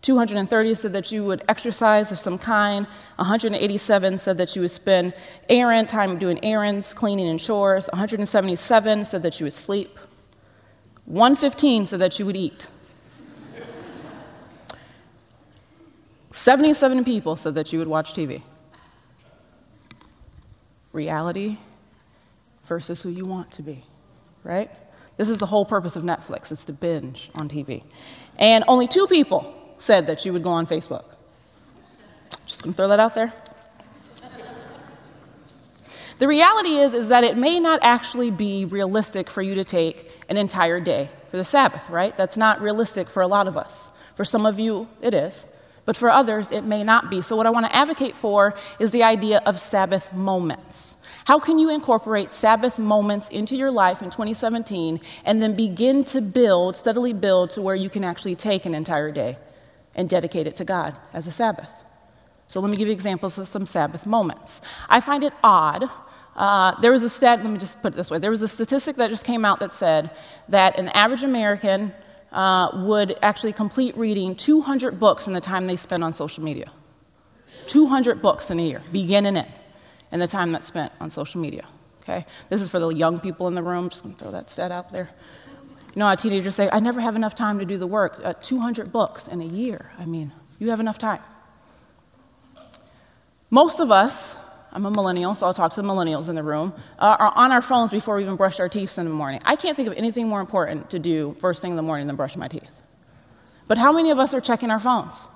230 0.01 0.73
said 0.73 0.93
that 0.93 1.11
you 1.11 1.23
would 1.23 1.43
exercise 1.47 2.11
of 2.11 2.17
some 2.17 2.37
kind. 2.37 2.87
187 3.17 4.17
said 4.17 4.37
that 4.37 4.55
you 4.55 4.63
would 4.63 4.71
spend 4.71 5.13
errand 5.49 5.87
time 5.87 6.17
doing 6.17 6.43
errands, 6.43 6.93
cleaning 6.93 7.27
and 7.29 7.39
chores. 7.39 7.87
177 7.93 9.05
said 9.05 9.21
that 9.23 9.39
you 9.39 9.45
would 9.45 9.53
sleep. 9.53 9.99
115 11.05 11.85
said 11.85 11.99
that 11.99 12.17
you 12.17 12.25
would 12.25 12.35
eat. 12.35 12.67
77 16.31 17.03
people 17.03 17.35
said 17.35 17.53
that 17.55 17.71
you 17.71 17.79
would 17.79 17.87
watch 17.87 18.13
TV. 18.13 18.41
Reality 20.93 21.57
versus 22.65 23.01
who 23.01 23.09
you 23.09 23.25
want 23.25 23.51
to 23.51 23.61
be, 23.61 23.83
right? 24.43 24.69
This 25.17 25.29
is 25.29 25.37
the 25.37 25.45
whole 25.45 25.65
purpose 25.65 25.95
of 25.95 26.03
Netflix, 26.03 26.51
it's 26.51 26.65
to 26.65 26.73
binge 26.73 27.29
on 27.35 27.47
TV. 27.47 27.83
And 28.39 28.63
only 28.67 28.87
two 28.87 29.07
people 29.07 29.53
said 29.77 30.07
that 30.07 30.25
you 30.25 30.33
would 30.33 30.43
go 30.43 30.49
on 30.49 30.65
Facebook. 30.65 31.05
Just 32.45 32.63
gonna 32.63 32.75
throw 32.75 32.87
that 32.87 32.99
out 32.99 33.15
there. 33.15 33.33
The 36.19 36.27
reality 36.27 36.75
is, 36.75 36.93
is 36.93 37.07
that 37.07 37.23
it 37.23 37.35
may 37.35 37.59
not 37.59 37.79
actually 37.81 38.29
be 38.29 38.65
realistic 38.65 39.27
for 39.27 39.41
you 39.41 39.55
to 39.55 39.63
take 39.63 40.11
an 40.29 40.37
entire 40.37 40.79
day 40.79 41.09
for 41.31 41.37
the 41.37 41.43
Sabbath, 41.43 41.89
right? 41.89 42.15
That's 42.15 42.37
not 42.37 42.61
realistic 42.61 43.09
for 43.09 43.21
a 43.21 43.27
lot 43.27 43.47
of 43.47 43.57
us. 43.57 43.89
For 44.15 44.23
some 44.23 44.45
of 44.45 44.59
you, 44.59 44.87
it 45.01 45.15
is. 45.15 45.47
But 45.85 45.97
for 45.97 46.11
others, 46.11 46.51
it 46.51 46.61
may 46.61 46.83
not 46.83 47.09
be. 47.09 47.23
So, 47.23 47.35
what 47.35 47.47
I 47.47 47.49
want 47.49 47.65
to 47.65 47.75
advocate 47.75 48.15
for 48.15 48.53
is 48.79 48.91
the 48.91 49.01
idea 49.01 49.41
of 49.47 49.59
Sabbath 49.59 50.13
moments. 50.13 50.95
How 51.25 51.39
can 51.39 51.59
you 51.59 51.69
incorporate 51.69 52.33
Sabbath 52.33 52.79
moments 52.79 53.29
into 53.29 53.55
your 53.55 53.71
life 53.71 54.01
in 54.01 54.09
2017 54.09 54.99
and 55.25 55.41
then 55.41 55.55
begin 55.55 56.03
to 56.05 56.21
build, 56.21 56.75
steadily 56.75 57.13
build, 57.13 57.51
to 57.51 57.61
where 57.61 57.75
you 57.75 57.89
can 57.89 58.03
actually 58.03 58.35
take 58.35 58.65
an 58.65 58.73
entire 58.73 59.11
day 59.11 59.37
and 59.95 60.09
dedicate 60.09 60.47
it 60.47 60.55
to 60.55 60.65
God 60.65 60.97
as 61.13 61.27
a 61.27 61.31
Sabbath? 61.31 61.69
So, 62.47 62.59
let 62.59 62.69
me 62.69 62.75
give 62.75 62.87
you 62.87 62.93
examples 62.93 63.37
of 63.37 63.47
some 63.47 63.65
Sabbath 63.65 64.05
moments. 64.05 64.61
I 64.89 64.99
find 64.99 65.23
it 65.23 65.33
odd. 65.43 65.89
Uh, 66.35 66.79
there 66.81 66.91
was 66.91 67.03
a 67.03 67.09
stat, 67.09 67.43
let 67.43 67.51
me 67.51 67.59
just 67.59 67.81
put 67.81 67.93
it 67.93 67.95
this 67.95 68.09
way. 68.09 68.19
There 68.19 68.31
was 68.31 68.41
a 68.41 68.47
statistic 68.47 68.95
that 68.97 69.09
just 69.09 69.25
came 69.25 69.45
out 69.45 69.59
that 69.59 69.73
said 69.73 70.09
that 70.49 70.77
an 70.77 70.89
average 70.89 71.23
American 71.23 71.93
uh, 72.31 72.69
would 72.85 73.17
actually 73.21 73.53
complete 73.53 73.95
reading 73.95 74.35
200 74.35 74.99
books 74.99 75.27
in 75.27 75.33
the 75.33 75.41
time 75.41 75.67
they 75.67 75.75
spend 75.75 76.03
on 76.03 76.13
social 76.13 76.43
media. 76.43 76.71
200 77.67 78.21
books 78.21 78.49
in 78.49 78.59
a 78.59 78.63
year, 78.63 78.81
beginning 78.91 79.35
it 79.35 79.47
and 80.11 80.21
the 80.21 80.27
time 80.27 80.51
that's 80.51 80.67
spent 80.67 80.91
on 80.99 81.09
social 81.09 81.41
media. 81.41 81.65
Okay? 82.01 82.25
This 82.49 82.61
is 82.61 82.67
for 82.67 82.79
the 82.79 82.89
young 82.89 83.19
people 83.19 83.47
in 83.47 83.55
the 83.55 83.63
room. 83.63 83.89
Just 83.89 84.03
gonna 84.03 84.15
throw 84.15 84.31
that 84.31 84.49
stat 84.49 84.71
out 84.71 84.91
there. 84.91 85.09
You 85.93 85.99
know 85.99 86.07
how 86.07 86.15
teenagers 86.15 86.55
say, 86.55 86.69
I 86.71 86.79
never 86.79 87.01
have 87.01 87.15
enough 87.15 87.35
time 87.35 87.59
to 87.59 87.65
do 87.65 87.77
the 87.77 87.87
work. 87.87 88.19
Uh, 88.23 88.33
200 88.41 88.91
books 88.91 89.27
in 89.27 89.41
a 89.41 89.45
year. 89.45 89.91
I 89.99 90.05
mean, 90.05 90.31
you 90.57 90.69
have 90.69 90.79
enough 90.79 90.97
time. 90.97 91.21
Most 93.49 93.81
of 93.81 93.91
us, 93.91 94.37
I'm 94.71 94.85
a 94.85 94.91
millennial, 94.91 95.35
so 95.35 95.45
I'll 95.45 95.53
talk 95.53 95.73
to 95.73 95.81
the 95.81 95.87
millennials 95.87 96.29
in 96.29 96.35
the 96.35 96.43
room, 96.43 96.73
uh, 96.97 97.17
are 97.19 97.33
on 97.35 97.51
our 97.51 97.61
phones 97.61 97.91
before 97.91 98.15
we 98.15 98.23
even 98.23 98.37
brush 98.37 98.61
our 98.61 98.69
teeth 98.69 98.97
in 98.97 99.05
the 99.05 99.11
morning. 99.11 99.41
I 99.43 99.57
can't 99.57 99.75
think 99.75 99.89
of 99.89 99.93
anything 99.97 100.29
more 100.29 100.39
important 100.39 100.89
to 100.91 100.99
do 100.99 101.35
first 101.41 101.61
thing 101.61 101.71
in 101.71 101.75
the 101.75 101.83
morning 101.83 102.07
than 102.07 102.15
brush 102.15 102.37
my 102.37 102.47
teeth. 102.47 102.71
But 103.67 103.77
how 103.77 103.91
many 103.91 104.11
of 104.11 104.19
us 104.19 104.33
are 104.33 104.39
checking 104.39 104.71
our 104.71 104.79
phones? 104.79 105.27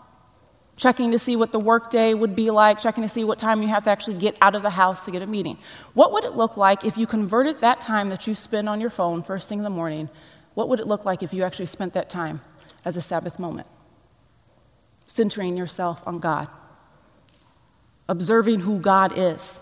Checking 0.78 1.12
to 1.12 1.20
see 1.20 1.36
what 1.36 1.52
the 1.52 1.60
workday 1.60 2.14
would 2.14 2.36
be 2.36 2.52
like, 2.52 2.80
checking 2.80 3.04
to 3.04 3.10
see 3.10 3.24
what 3.24 3.40
time 3.40 3.62
you 3.62 3.68
have 3.68 3.86
to 3.86 3.90
actually 3.90 4.18
get 4.18 4.38
out 4.42 4.56
of 4.56 4.62
the 4.62 4.70
house 4.70 5.06
to 5.06 5.12
get 5.12 5.22
a 5.22 5.28
meeting. 5.28 5.58
What 5.94 6.12
would 6.12 6.24
it 6.24 6.36
look 6.36 6.58
like 6.58 6.84
if 6.84 6.98
you 6.98 7.08
converted 7.08 7.62
that 7.62 7.82
time 7.82 8.10
that 8.10 8.28
you 8.28 8.36
spend 8.36 8.68
on 8.68 8.82
your 8.82 8.90
phone 8.90 9.24
first 9.24 9.48
thing 9.48 9.60
in 9.60 9.64
the 9.64 9.70
morning? 9.70 10.10
What 10.54 10.70
would 10.70 10.80
it 10.80 10.88
look 10.88 11.06
like 11.06 11.24
if 11.24 11.34
you 11.34 11.44
actually 11.44 11.68
spent 11.68 11.94
that 11.94 12.10
time 12.10 12.42
as 12.84 12.98
a 12.98 13.02
Sabbath 13.02 13.40
moment? 13.40 13.68
Centering 15.08 15.56
yourself 15.56 16.02
on 16.06 16.20
God, 16.20 16.48
observing 18.10 18.60
who 18.60 18.80
God 18.80 19.18
is, 19.18 19.62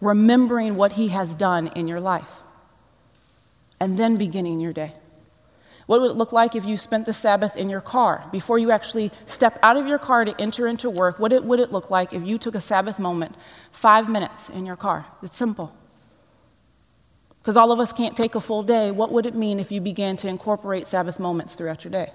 remembering 0.00 0.76
what 0.76 0.92
He 0.92 1.08
has 1.08 1.34
done 1.34 1.68
in 1.68 1.88
your 1.88 2.00
life, 2.00 2.28
and 3.80 3.98
then 3.98 4.16
beginning 4.16 4.60
your 4.60 4.72
day. 4.72 4.92
What 5.86 6.00
would 6.00 6.10
it 6.10 6.16
look 6.16 6.32
like 6.32 6.56
if 6.56 6.66
you 6.66 6.76
spent 6.76 7.06
the 7.06 7.12
Sabbath 7.12 7.56
in 7.56 7.70
your 7.70 7.80
car? 7.80 8.28
Before 8.32 8.58
you 8.58 8.72
actually 8.72 9.12
step 9.26 9.58
out 9.62 9.76
of 9.76 9.86
your 9.86 9.98
car 9.98 10.24
to 10.24 10.40
enter 10.40 10.66
into 10.66 10.90
work, 10.90 11.20
what 11.20 11.32
it, 11.32 11.44
would 11.44 11.60
it 11.60 11.70
look 11.70 11.90
like 11.90 12.12
if 12.12 12.24
you 12.24 12.38
took 12.38 12.56
a 12.56 12.60
Sabbath 12.60 12.98
moment, 12.98 13.36
five 13.70 14.08
minutes 14.08 14.48
in 14.48 14.66
your 14.66 14.74
car? 14.74 15.06
It's 15.22 15.36
simple. 15.36 15.76
Because 17.40 17.56
all 17.56 17.70
of 17.70 17.78
us 17.78 17.92
can't 17.92 18.16
take 18.16 18.34
a 18.34 18.40
full 18.40 18.64
day. 18.64 18.90
What 18.90 19.12
would 19.12 19.26
it 19.26 19.36
mean 19.36 19.60
if 19.60 19.70
you 19.70 19.80
began 19.80 20.16
to 20.18 20.28
incorporate 20.28 20.88
Sabbath 20.88 21.20
moments 21.20 21.54
throughout 21.54 21.84
your 21.84 21.92
day 21.92 22.10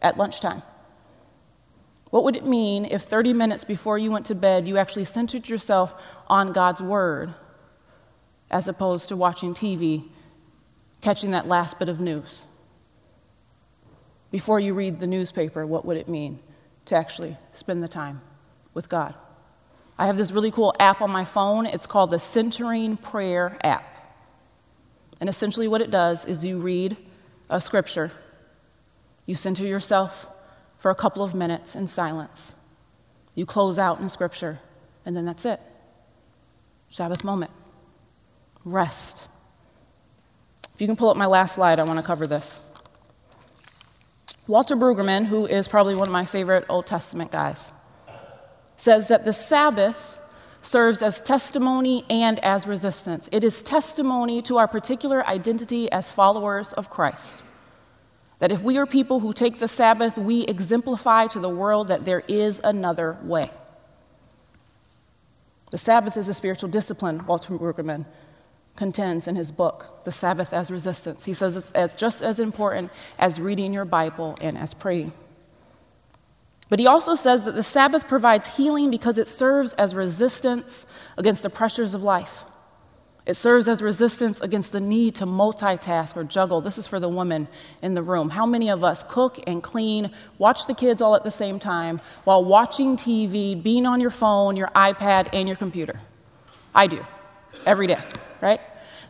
at 0.00 0.16
lunchtime? 0.16 0.62
What 2.08 2.24
would 2.24 2.36
it 2.36 2.46
mean 2.46 2.86
if 2.86 3.02
30 3.02 3.34
minutes 3.34 3.64
before 3.64 3.98
you 3.98 4.10
went 4.10 4.24
to 4.26 4.34
bed, 4.34 4.66
you 4.66 4.78
actually 4.78 5.04
centered 5.04 5.46
yourself 5.46 5.94
on 6.26 6.54
God's 6.54 6.80
Word 6.80 7.34
as 8.50 8.66
opposed 8.66 9.10
to 9.10 9.16
watching 9.16 9.54
TV, 9.54 10.08
catching 11.02 11.32
that 11.32 11.46
last 11.46 11.78
bit 11.78 11.90
of 11.90 12.00
news? 12.00 12.44
Before 14.30 14.60
you 14.60 14.74
read 14.74 15.00
the 15.00 15.06
newspaper, 15.06 15.66
what 15.66 15.84
would 15.84 15.96
it 15.96 16.08
mean 16.08 16.38
to 16.86 16.96
actually 16.96 17.36
spend 17.52 17.82
the 17.82 17.88
time 17.88 18.20
with 18.74 18.88
God? 18.88 19.14
I 19.98 20.06
have 20.06 20.16
this 20.16 20.30
really 20.30 20.50
cool 20.50 20.74
app 20.78 21.02
on 21.02 21.10
my 21.10 21.24
phone. 21.24 21.66
It's 21.66 21.86
called 21.86 22.10
the 22.10 22.20
Centering 22.20 22.96
Prayer 22.96 23.58
app. 23.62 23.84
And 25.20 25.28
essentially, 25.28 25.68
what 25.68 25.82
it 25.82 25.90
does 25.90 26.24
is 26.24 26.44
you 26.44 26.58
read 26.58 26.96
a 27.50 27.60
scripture, 27.60 28.10
you 29.26 29.34
center 29.34 29.66
yourself 29.66 30.28
for 30.78 30.90
a 30.90 30.94
couple 30.94 31.22
of 31.22 31.34
minutes 31.34 31.74
in 31.74 31.86
silence, 31.86 32.54
you 33.34 33.44
close 33.44 33.78
out 33.78 34.00
in 34.00 34.08
scripture, 34.08 34.58
and 35.04 35.14
then 35.14 35.26
that's 35.26 35.44
it. 35.44 35.60
Sabbath 36.90 37.22
moment. 37.22 37.50
Rest. 38.64 39.28
If 40.74 40.80
you 40.80 40.86
can 40.86 40.96
pull 40.96 41.10
up 41.10 41.16
my 41.16 41.26
last 41.26 41.56
slide, 41.56 41.78
I 41.78 41.84
want 41.84 41.98
to 41.98 42.04
cover 42.04 42.26
this. 42.26 42.60
Walter 44.50 44.74
Brueggemann, 44.74 45.26
who 45.26 45.46
is 45.46 45.68
probably 45.68 45.94
one 45.94 46.08
of 46.08 46.12
my 46.12 46.24
favorite 46.24 46.64
Old 46.68 46.84
Testament 46.84 47.30
guys, 47.30 47.70
says 48.74 49.06
that 49.06 49.24
the 49.24 49.32
Sabbath 49.32 50.18
serves 50.60 51.02
as 51.02 51.20
testimony 51.20 52.04
and 52.10 52.40
as 52.40 52.66
resistance. 52.66 53.28
It 53.30 53.44
is 53.44 53.62
testimony 53.62 54.42
to 54.42 54.58
our 54.58 54.66
particular 54.66 55.24
identity 55.24 55.88
as 55.92 56.10
followers 56.10 56.72
of 56.72 56.90
Christ. 56.90 57.38
That 58.40 58.50
if 58.50 58.60
we 58.60 58.76
are 58.76 58.86
people 58.86 59.20
who 59.20 59.32
take 59.32 59.60
the 59.60 59.68
Sabbath, 59.68 60.18
we 60.18 60.42
exemplify 60.46 61.28
to 61.28 61.38
the 61.38 61.48
world 61.48 61.86
that 61.86 62.04
there 62.04 62.24
is 62.26 62.60
another 62.64 63.18
way. 63.22 63.52
The 65.70 65.78
Sabbath 65.78 66.16
is 66.16 66.26
a 66.26 66.34
spiritual 66.34 66.70
discipline, 66.70 67.24
Walter 67.24 67.56
Brueggemann 67.56 68.04
contends 68.80 69.28
in 69.28 69.36
his 69.36 69.50
book, 69.50 70.04
The 70.04 70.10
Sabbath 70.10 70.54
as 70.54 70.70
Resistance. 70.70 71.22
He 71.22 71.34
says 71.34 71.54
it's 71.54 71.70
as, 71.72 71.94
just 71.94 72.22
as 72.22 72.40
important 72.40 72.90
as 73.18 73.38
reading 73.38 73.74
your 73.74 73.84
Bible 73.84 74.38
and 74.40 74.56
as 74.56 74.72
praying. 74.72 75.12
But 76.70 76.78
he 76.78 76.86
also 76.86 77.14
says 77.14 77.44
that 77.44 77.54
the 77.54 77.62
Sabbath 77.62 78.08
provides 78.08 78.56
healing 78.56 78.90
because 78.90 79.18
it 79.18 79.28
serves 79.28 79.74
as 79.74 79.94
resistance 79.94 80.86
against 81.18 81.42
the 81.42 81.50
pressures 81.50 81.92
of 81.92 82.02
life. 82.02 82.44
It 83.26 83.34
serves 83.34 83.68
as 83.68 83.82
resistance 83.82 84.40
against 84.40 84.72
the 84.72 84.80
need 84.80 85.14
to 85.16 85.26
multitask 85.26 86.16
or 86.16 86.24
juggle. 86.24 86.62
This 86.62 86.78
is 86.78 86.86
for 86.86 86.98
the 86.98 87.08
woman 87.10 87.48
in 87.82 87.92
the 87.92 88.02
room. 88.02 88.30
How 88.30 88.46
many 88.46 88.70
of 88.70 88.82
us 88.82 89.02
cook 89.02 89.40
and 89.46 89.62
clean, 89.62 90.10
watch 90.38 90.64
the 90.66 90.74
kids 90.74 91.02
all 91.02 91.14
at 91.14 91.22
the 91.22 91.30
same 91.30 91.58
time 91.58 92.00
while 92.24 92.42
watching 92.46 92.96
TV, 92.96 93.62
being 93.62 93.84
on 93.84 94.00
your 94.00 94.08
phone, 94.08 94.56
your 94.56 94.68
iPad, 94.68 95.28
and 95.34 95.46
your 95.46 95.58
computer? 95.58 96.00
I 96.74 96.86
do, 96.86 97.04
every 97.66 97.86
day 97.86 98.02
right? 98.40 98.60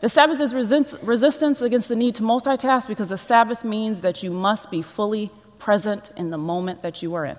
The 0.01 0.09
Sabbath 0.09 0.41
is 0.41 0.55
resistance 0.55 1.61
against 1.61 1.89
the 1.89 1.97
need 1.97 2.15
to 2.17 2.23
multitask 2.23 2.89
because 2.89 3.11
the 3.11 3.19
Sabbath 3.19 3.65
means 3.65 4.01
that 4.01 4.23
you 4.23 4.31
must 4.31 4.71
be 4.71 4.81
fully 4.81 5.31
present 5.59 6.11
in 6.17 6.31
the 6.31 6.39
moment 6.39 6.83
that 6.83 7.03
you 7.03 7.15
are 7.15 7.27
in. 7.27 7.39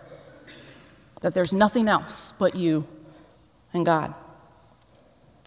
That 1.21 1.33
there's 1.33 1.53
nothing 1.53 1.87
else 1.87 2.33
but 2.37 2.55
you 2.55 2.87
and 3.73 3.83
God. 3.85 4.13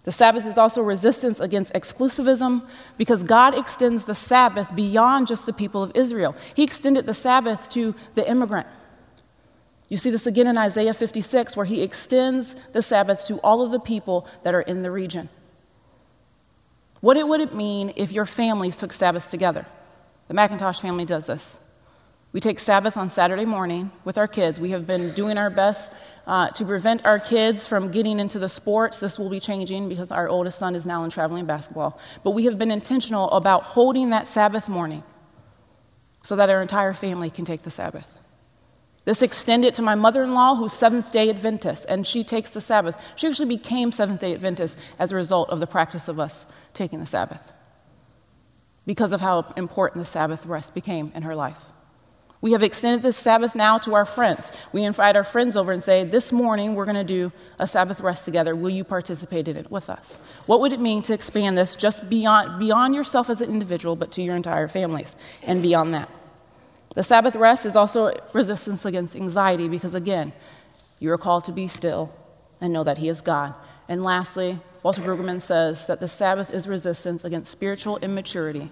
The 0.02 0.12
Sabbath 0.12 0.44
is 0.44 0.58
also 0.58 0.82
resistance 0.82 1.40
against 1.40 1.72
exclusivism 1.72 2.66
because 2.98 3.22
God 3.22 3.56
extends 3.56 4.04
the 4.04 4.14
Sabbath 4.14 4.74
beyond 4.74 5.28
just 5.28 5.46
the 5.46 5.52
people 5.52 5.82
of 5.82 5.92
Israel. 5.94 6.36
He 6.54 6.62
extended 6.62 7.06
the 7.06 7.14
Sabbath 7.14 7.68
to 7.70 7.94
the 8.14 8.28
immigrant. 8.28 8.66
You 9.88 9.96
see 9.96 10.10
this 10.10 10.26
again 10.26 10.46
in 10.46 10.58
Isaiah 10.58 10.94
56, 10.94 11.56
where 11.56 11.64
he 11.64 11.82
extends 11.82 12.56
the 12.72 12.82
Sabbath 12.82 13.24
to 13.26 13.36
all 13.38 13.62
of 13.62 13.70
the 13.70 13.80
people 13.80 14.26
that 14.42 14.54
are 14.54 14.62
in 14.62 14.82
the 14.82 14.90
region. 14.90 15.28
What 17.04 17.18
it 17.18 17.28
would 17.28 17.42
it 17.42 17.54
mean 17.54 17.92
if 17.96 18.12
your 18.12 18.24
families 18.24 18.78
took 18.78 18.90
Sabbath 18.90 19.28
together? 19.28 19.66
The 20.28 20.32
McIntosh 20.32 20.80
family 20.80 21.04
does 21.04 21.26
this. 21.26 21.58
We 22.32 22.40
take 22.40 22.58
Sabbath 22.58 22.96
on 22.96 23.10
Saturday 23.10 23.44
morning 23.44 23.92
with 24.06 24.16
our 24.16 24.26
kids. 24.26 24.58
We 24.58 24.70
have 24.70 24.86
been 24.86 25.12
doing 25.12 25.36
our 25.36 25.50
best 25.50 25.90
uh, 26.26 26.48
to 26.52 26.64
prevent 26.64 27.04
our 27.04 27.18
kids 27.18 27.66
from 27.66 27.90
getting 27.90 28.18
into 28.18 28.38
the 28.38 28.48
sports. 28.48 29.00
This 29.00 29.18
will 29.18 29.28
be 29.28 29.38
changing 29.38 29.90
because 29.90 30.10
our 30.10 30.30
oldest 30.30 30.58
son 30.58 30.74
is 30.74 30.86
now 30.86 31.04
in 31.04 31.10
traveling 31.10 31.44
basketball. 31.44 32.00
But 32.22 32.30
we 32.30 32.46
have 32.46 32.56
been 32.56 32.70
intentional 32.70 33.30
about 33.32 33.64
holding 33.64 34.08
that 34.08 34.26
Sabbath 34.26 34.70
morning 34.70 35.02
so 36.22 36.36
that 36.36 36.48
our 36.48 36.62
entire 36.62 36.94
family 36.94 37.28
can 37.28 37.44
take 37.44 37.64
the 37.64 37.70
Sabbath. 37.70 38.06
This 39.04 39.20
extended 39.20 39.74
to 39.74 39.82
my 39.82 39.94
mother 39.94 40.22
in 40.22 40.32
law, 40.32 40.54
who's 40.54 40.72
Seventh 40.72 41.12
day 41.12 41.28
Adventist, 41.28 41.84
and 41.86 42.06
she 42.06 42.24
takes 42.24 42.48
the 42.48 42.62
Sabbath. 42.62 42.96
She 43.16 43.26
actually 43.26 43.54
became 43.54 43.92
Seventh 43.92 44.22
day 44.22 44.32
Adventist 44.32 44.78
as 44.98 45.12
a 45.12 45.16
result 45.16 45.50
of 45.50 45.60
the 45.60 45.66
practice 45.66 46.08
of 46.08 46.18
us 46.18 46.46
taking 46.74 47.00
the 47.00 47.06
Sabbath 47.06 47.40
because 48.86 49.12
of 49.12 49.20
how 49.20 49.52
important 49.56 50.04
the 50.04 50.10
Sabbath 50.10 50.44
rest 50.44 50.74
became 50.74 51.10
in 51.14 51.22
her 51.22 51.34
life. 51.34 51.62
We 52.44 52.52
have 52.52 52.62
extended 52.62 53.00
this 53.00 53.16
Sabbath 53.16 53.54
now 53.54 53.78
to 53.78 53.94
our 53.94 54.04
friends. 54.04 54.52
We 54.74 54.84
invite 54.84 55.16
our 55.16 55.24
friends 55.24 55.56
over 55.56 55.72
and 55.72 55.82
say, 55.82 56.04
This 56.04 56.30
morning 56.30 56.74
we're 56.74 56.84
going 56.84 56.94
to 56.96 57.02
do 57.02 57.32
a 57.58 57.66
Sabbath 57.66 58.00
rest 58.00 58.26
together. 58.26 58.54
Will 58.54 58.68
you 58.68 58.84
participate 58.84 59.48
in 59.48 59.56
it 59.56 59.70
with 59.70 59.88
us? 59.88 60.18
What 60.44 60.60
would 60.60 60.74
it 60.74 60.80
mean 60.80 61.00
to 61.04 61.14
expand 61.14 61.56
this 61.56 61.74
just 61.74 62.10
beyond, 62.10 62.58
beyond 62.58 62.94
yourself 62.94 63.30
as 63.30 63.40
an 63.40 63.50
individual, 63.50 63.96
but 63.96 64.12
to 64.12 64.22
your 64.22 64.36
entire 64.36 64.68
families 64.68 65.16
and 65.42 65.62
beyond 65.62 65.94
that? 65.94 66.10
The 66.94 67.02
Sabbath 67.02 67.34
rest 67.34 67.64
is 67.64 67.76
also 67.76 68.12
resistance 68.34 68.84
against 68.84 69.16
anxiety 69.16 69.66
because, 69.66 69.94
again, 69.94 70.34
you 70.98 71.10
are 71.12 71.18
called 71.18 71.46
to 71.46 71.52
be 71.52 71.66
still 71.66 72.12
and 72.60 72.74
know 72.74 72.84
that 72.84 72.98
He 72.98 73.08
is 73.08 73.22
God. 73.22 73.54
And 73.88 74.04
lastly, 74.04 74.60
Walter 74.84 75.02
Brueggemann 75.02 75.42
says 75.42 75.88
that 75.88 75.98
the 75.98 76.06
Sabbath 76.06 76.54
is 76.54 76.68
resistance 76.68 77.24
against 77.24 77.50
spiritual 77.50 77.96
immaturity 77.98 78.70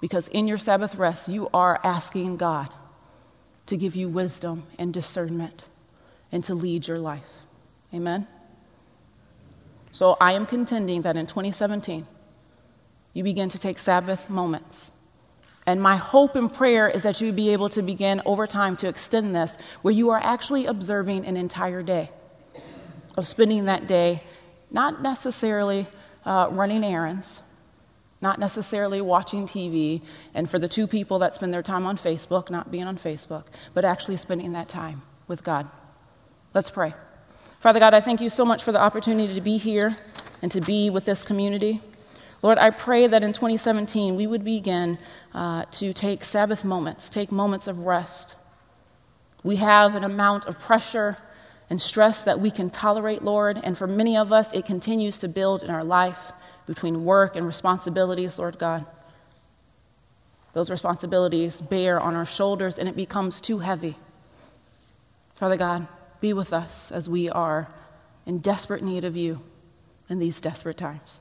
because 0.00 0.26
in 0.28 0.48
your 0.48 0.58
Sabbath 0.58 0.96
rest, 0.96 1.28
you 1.28 1.48
are 1.54 1.78
asking 1.84 2.38
God 2.38 2.70
to 3.66 3.76
give 3.76 3.94
you 3.94 4.08
wisdom 4.08 4.66
and 4.78 4.92
discernment 4.92 5.68
and 6.32 6.42
to 6.44 6.54
lead 6.54 6.88
your 6.88 6.98
life. 6.98 7.22
Amen? 7.94 8.26
So 9.92 10.16
I 10.20 10.32
am 10.32 10.46
contending 10.46 11.02
that 11.02 11.16
in 11.16 11.26
2017, 11.26 12.06
you 13.12 13.22
begin 13.22 13.48
to 13.50 13.58
take 13.58 13.78
Sabbath 13.78 14.28
moments 14.28 14.90
and 15.66 15.80
my 15.80 15.96
hope 15.96 16.36
and 16.36 16.52
prayer 16.52 16.88
is 16.88 17.02
that 17.02 17.20
you 17.20 17.32
be 17.32 17.50
able 17.50 17.68
to 17.70 17.82
begin 17.82 18.20
over 18.26 18.46
time 18.46 18.76
to 18.78 18.88
extend 18.88 19.34
this, 19.34 19.56
where 19.82 19.94
you 19.94 20.10
are 20.10 20.20
actually 20.22 20.66
observing 20.66 21.24
an 21.24 21.36
entire 21.36 21.82
day 21.82 22.10
of 23.16 23.26
spending 23.26 23.64
that 23.64 23.86
day 23.86 24.22
not 24.74 25.00
necessarily 25.00 25.86
uh, 26.26 26.48
running 26.50 26.82
errands, 26.82 27.40
not 28.20 28.40
necessarily 28.40 29.00
watching 29.00 29.46
TV, 29.46 30.02
and 30.34 30.50
for 30.50 30.58
the 30.58 30.68
two 30.68 30.88
people 30.88 31.20
that 31.20 31.34
spend 31.34 31.54
their 31.54 31.62
time 31.62 31.86
on 31.86 31.96
Facebook, 31.96 32.50
not 32.50 32.72
being 32.72 32.84
on 32.84 32.98
Facebook, 32.98 33.44
but 33.72 33.84
actually 33.84 34.16
spending 34.16 34.52
that 34.52 34.68
time 34.68 35.00
with 35.28 35.44
God. 35.44 35.68
Let's 36.54 36.70
pray. 36.70 36.92
Father 37.60 37.78
God, 37.78 37.94
I 37.94 38.00
thank 38.00 38.20
you 38.20 38.28
so 38.28 38.44
much 38.44 38.64
for 38.64 38.72
the 38.72 38.80
opportunity 38.80 39.32
to 39.34 39.40
be 39.40 39.58
here 39.58 39.96
and 40.42 40.50
to 40.50 40.60
be 40.60 40.90
with 40.90 41.04
this 41.04 41.22
community. 41.22 41.80
Lord, 42.42 42.58
I 42.58 42.70
pray 42.70 43.06
that 43.06 43.22
in 43.22 43.32
2017 43.32 44.16
we 44.16 44.26
would 44.26 44.44
begin 44.44 44.98
uh, 45.32 45.66
to 45.72 45.92
take 45.92 46.24
Sabbath 46.24 46.64
moments, 46.64 47.08
take 47.08 47.30
moments 47.30 47.68
of 47.68 47.78
rest. 47.78 48.34
We 49.44 49.56
have 49.56 49.94
an 49.94 50.02
amount 50.02 50.46
of 50.46 50.58
pressure 50.58 51.16
and 51.70 51.80
stress 51.80 52.22
that 52.22 52.40
we 52.40 52.50
can 52.50 52.70
tolerate, 52.70 53.22
Lord, 53.22 53.58
and 53.62 53.76
for 53.76 53.86
many 53.86 54.16
of 54.16 54.32
us, 54.32 54.52
it 54.52 54.66
continues 54.66 55.18
to 55.18 55.28
build 55.28 55.62
in 55.62 55.70
our 55.70 55.84
life 55.84 56.32
between 56.66 57.04
work 57.04 57.36
and 57.36 57.46
responsibilities, 57.46 58.38
Lord 58.38 58.58
God. 58.58 58.84
Those 60.52 60.70
responsibilities 60.70 61.60
bear 61.60 62.00
on 62.00 62.14
our 62.14 62.24
shoulders 62.24 62.78
and 62.78 62.88
it 62.88 62.96
becomes 62.96 63.40
too 63.40 63.58
heavy. 63.58 63.96
Father 65.34 65.56
God, 65.56 65.86
be 66.20 66.32
with 66.32 66.52
us 66.52 66.92
as 66.92 67.08
we 67.08 67.28
are 67.28 67.68
in 68.24 68.38
desperate 68.38 68.82
need 68.82 69.04
of 69.04 69.16
you 69.16 69.40
in 70.08 70.18
these 70.18 70.40
desperate 70.40 70.76
times. 70.76 71.20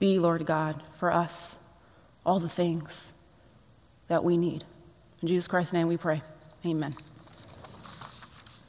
Be, 0.00 0.18
Lord 0.18 0.44
God, 0.44 0.82
for 0.98 1.12
us 1.12 1.58
all 2.26 2.40
the 2.40 2.48
things 2.48 3.12
that 4.08 4.24
we 4.24 4.36
need. 4.36 4.64
In 5.22 5.28
Jesus 5.28 5.46
Christ's 5.46 5.72
name 5.72 5.86
we 5.86 5.96
pray. 5.96 6.20
Amen. 6.66 6.94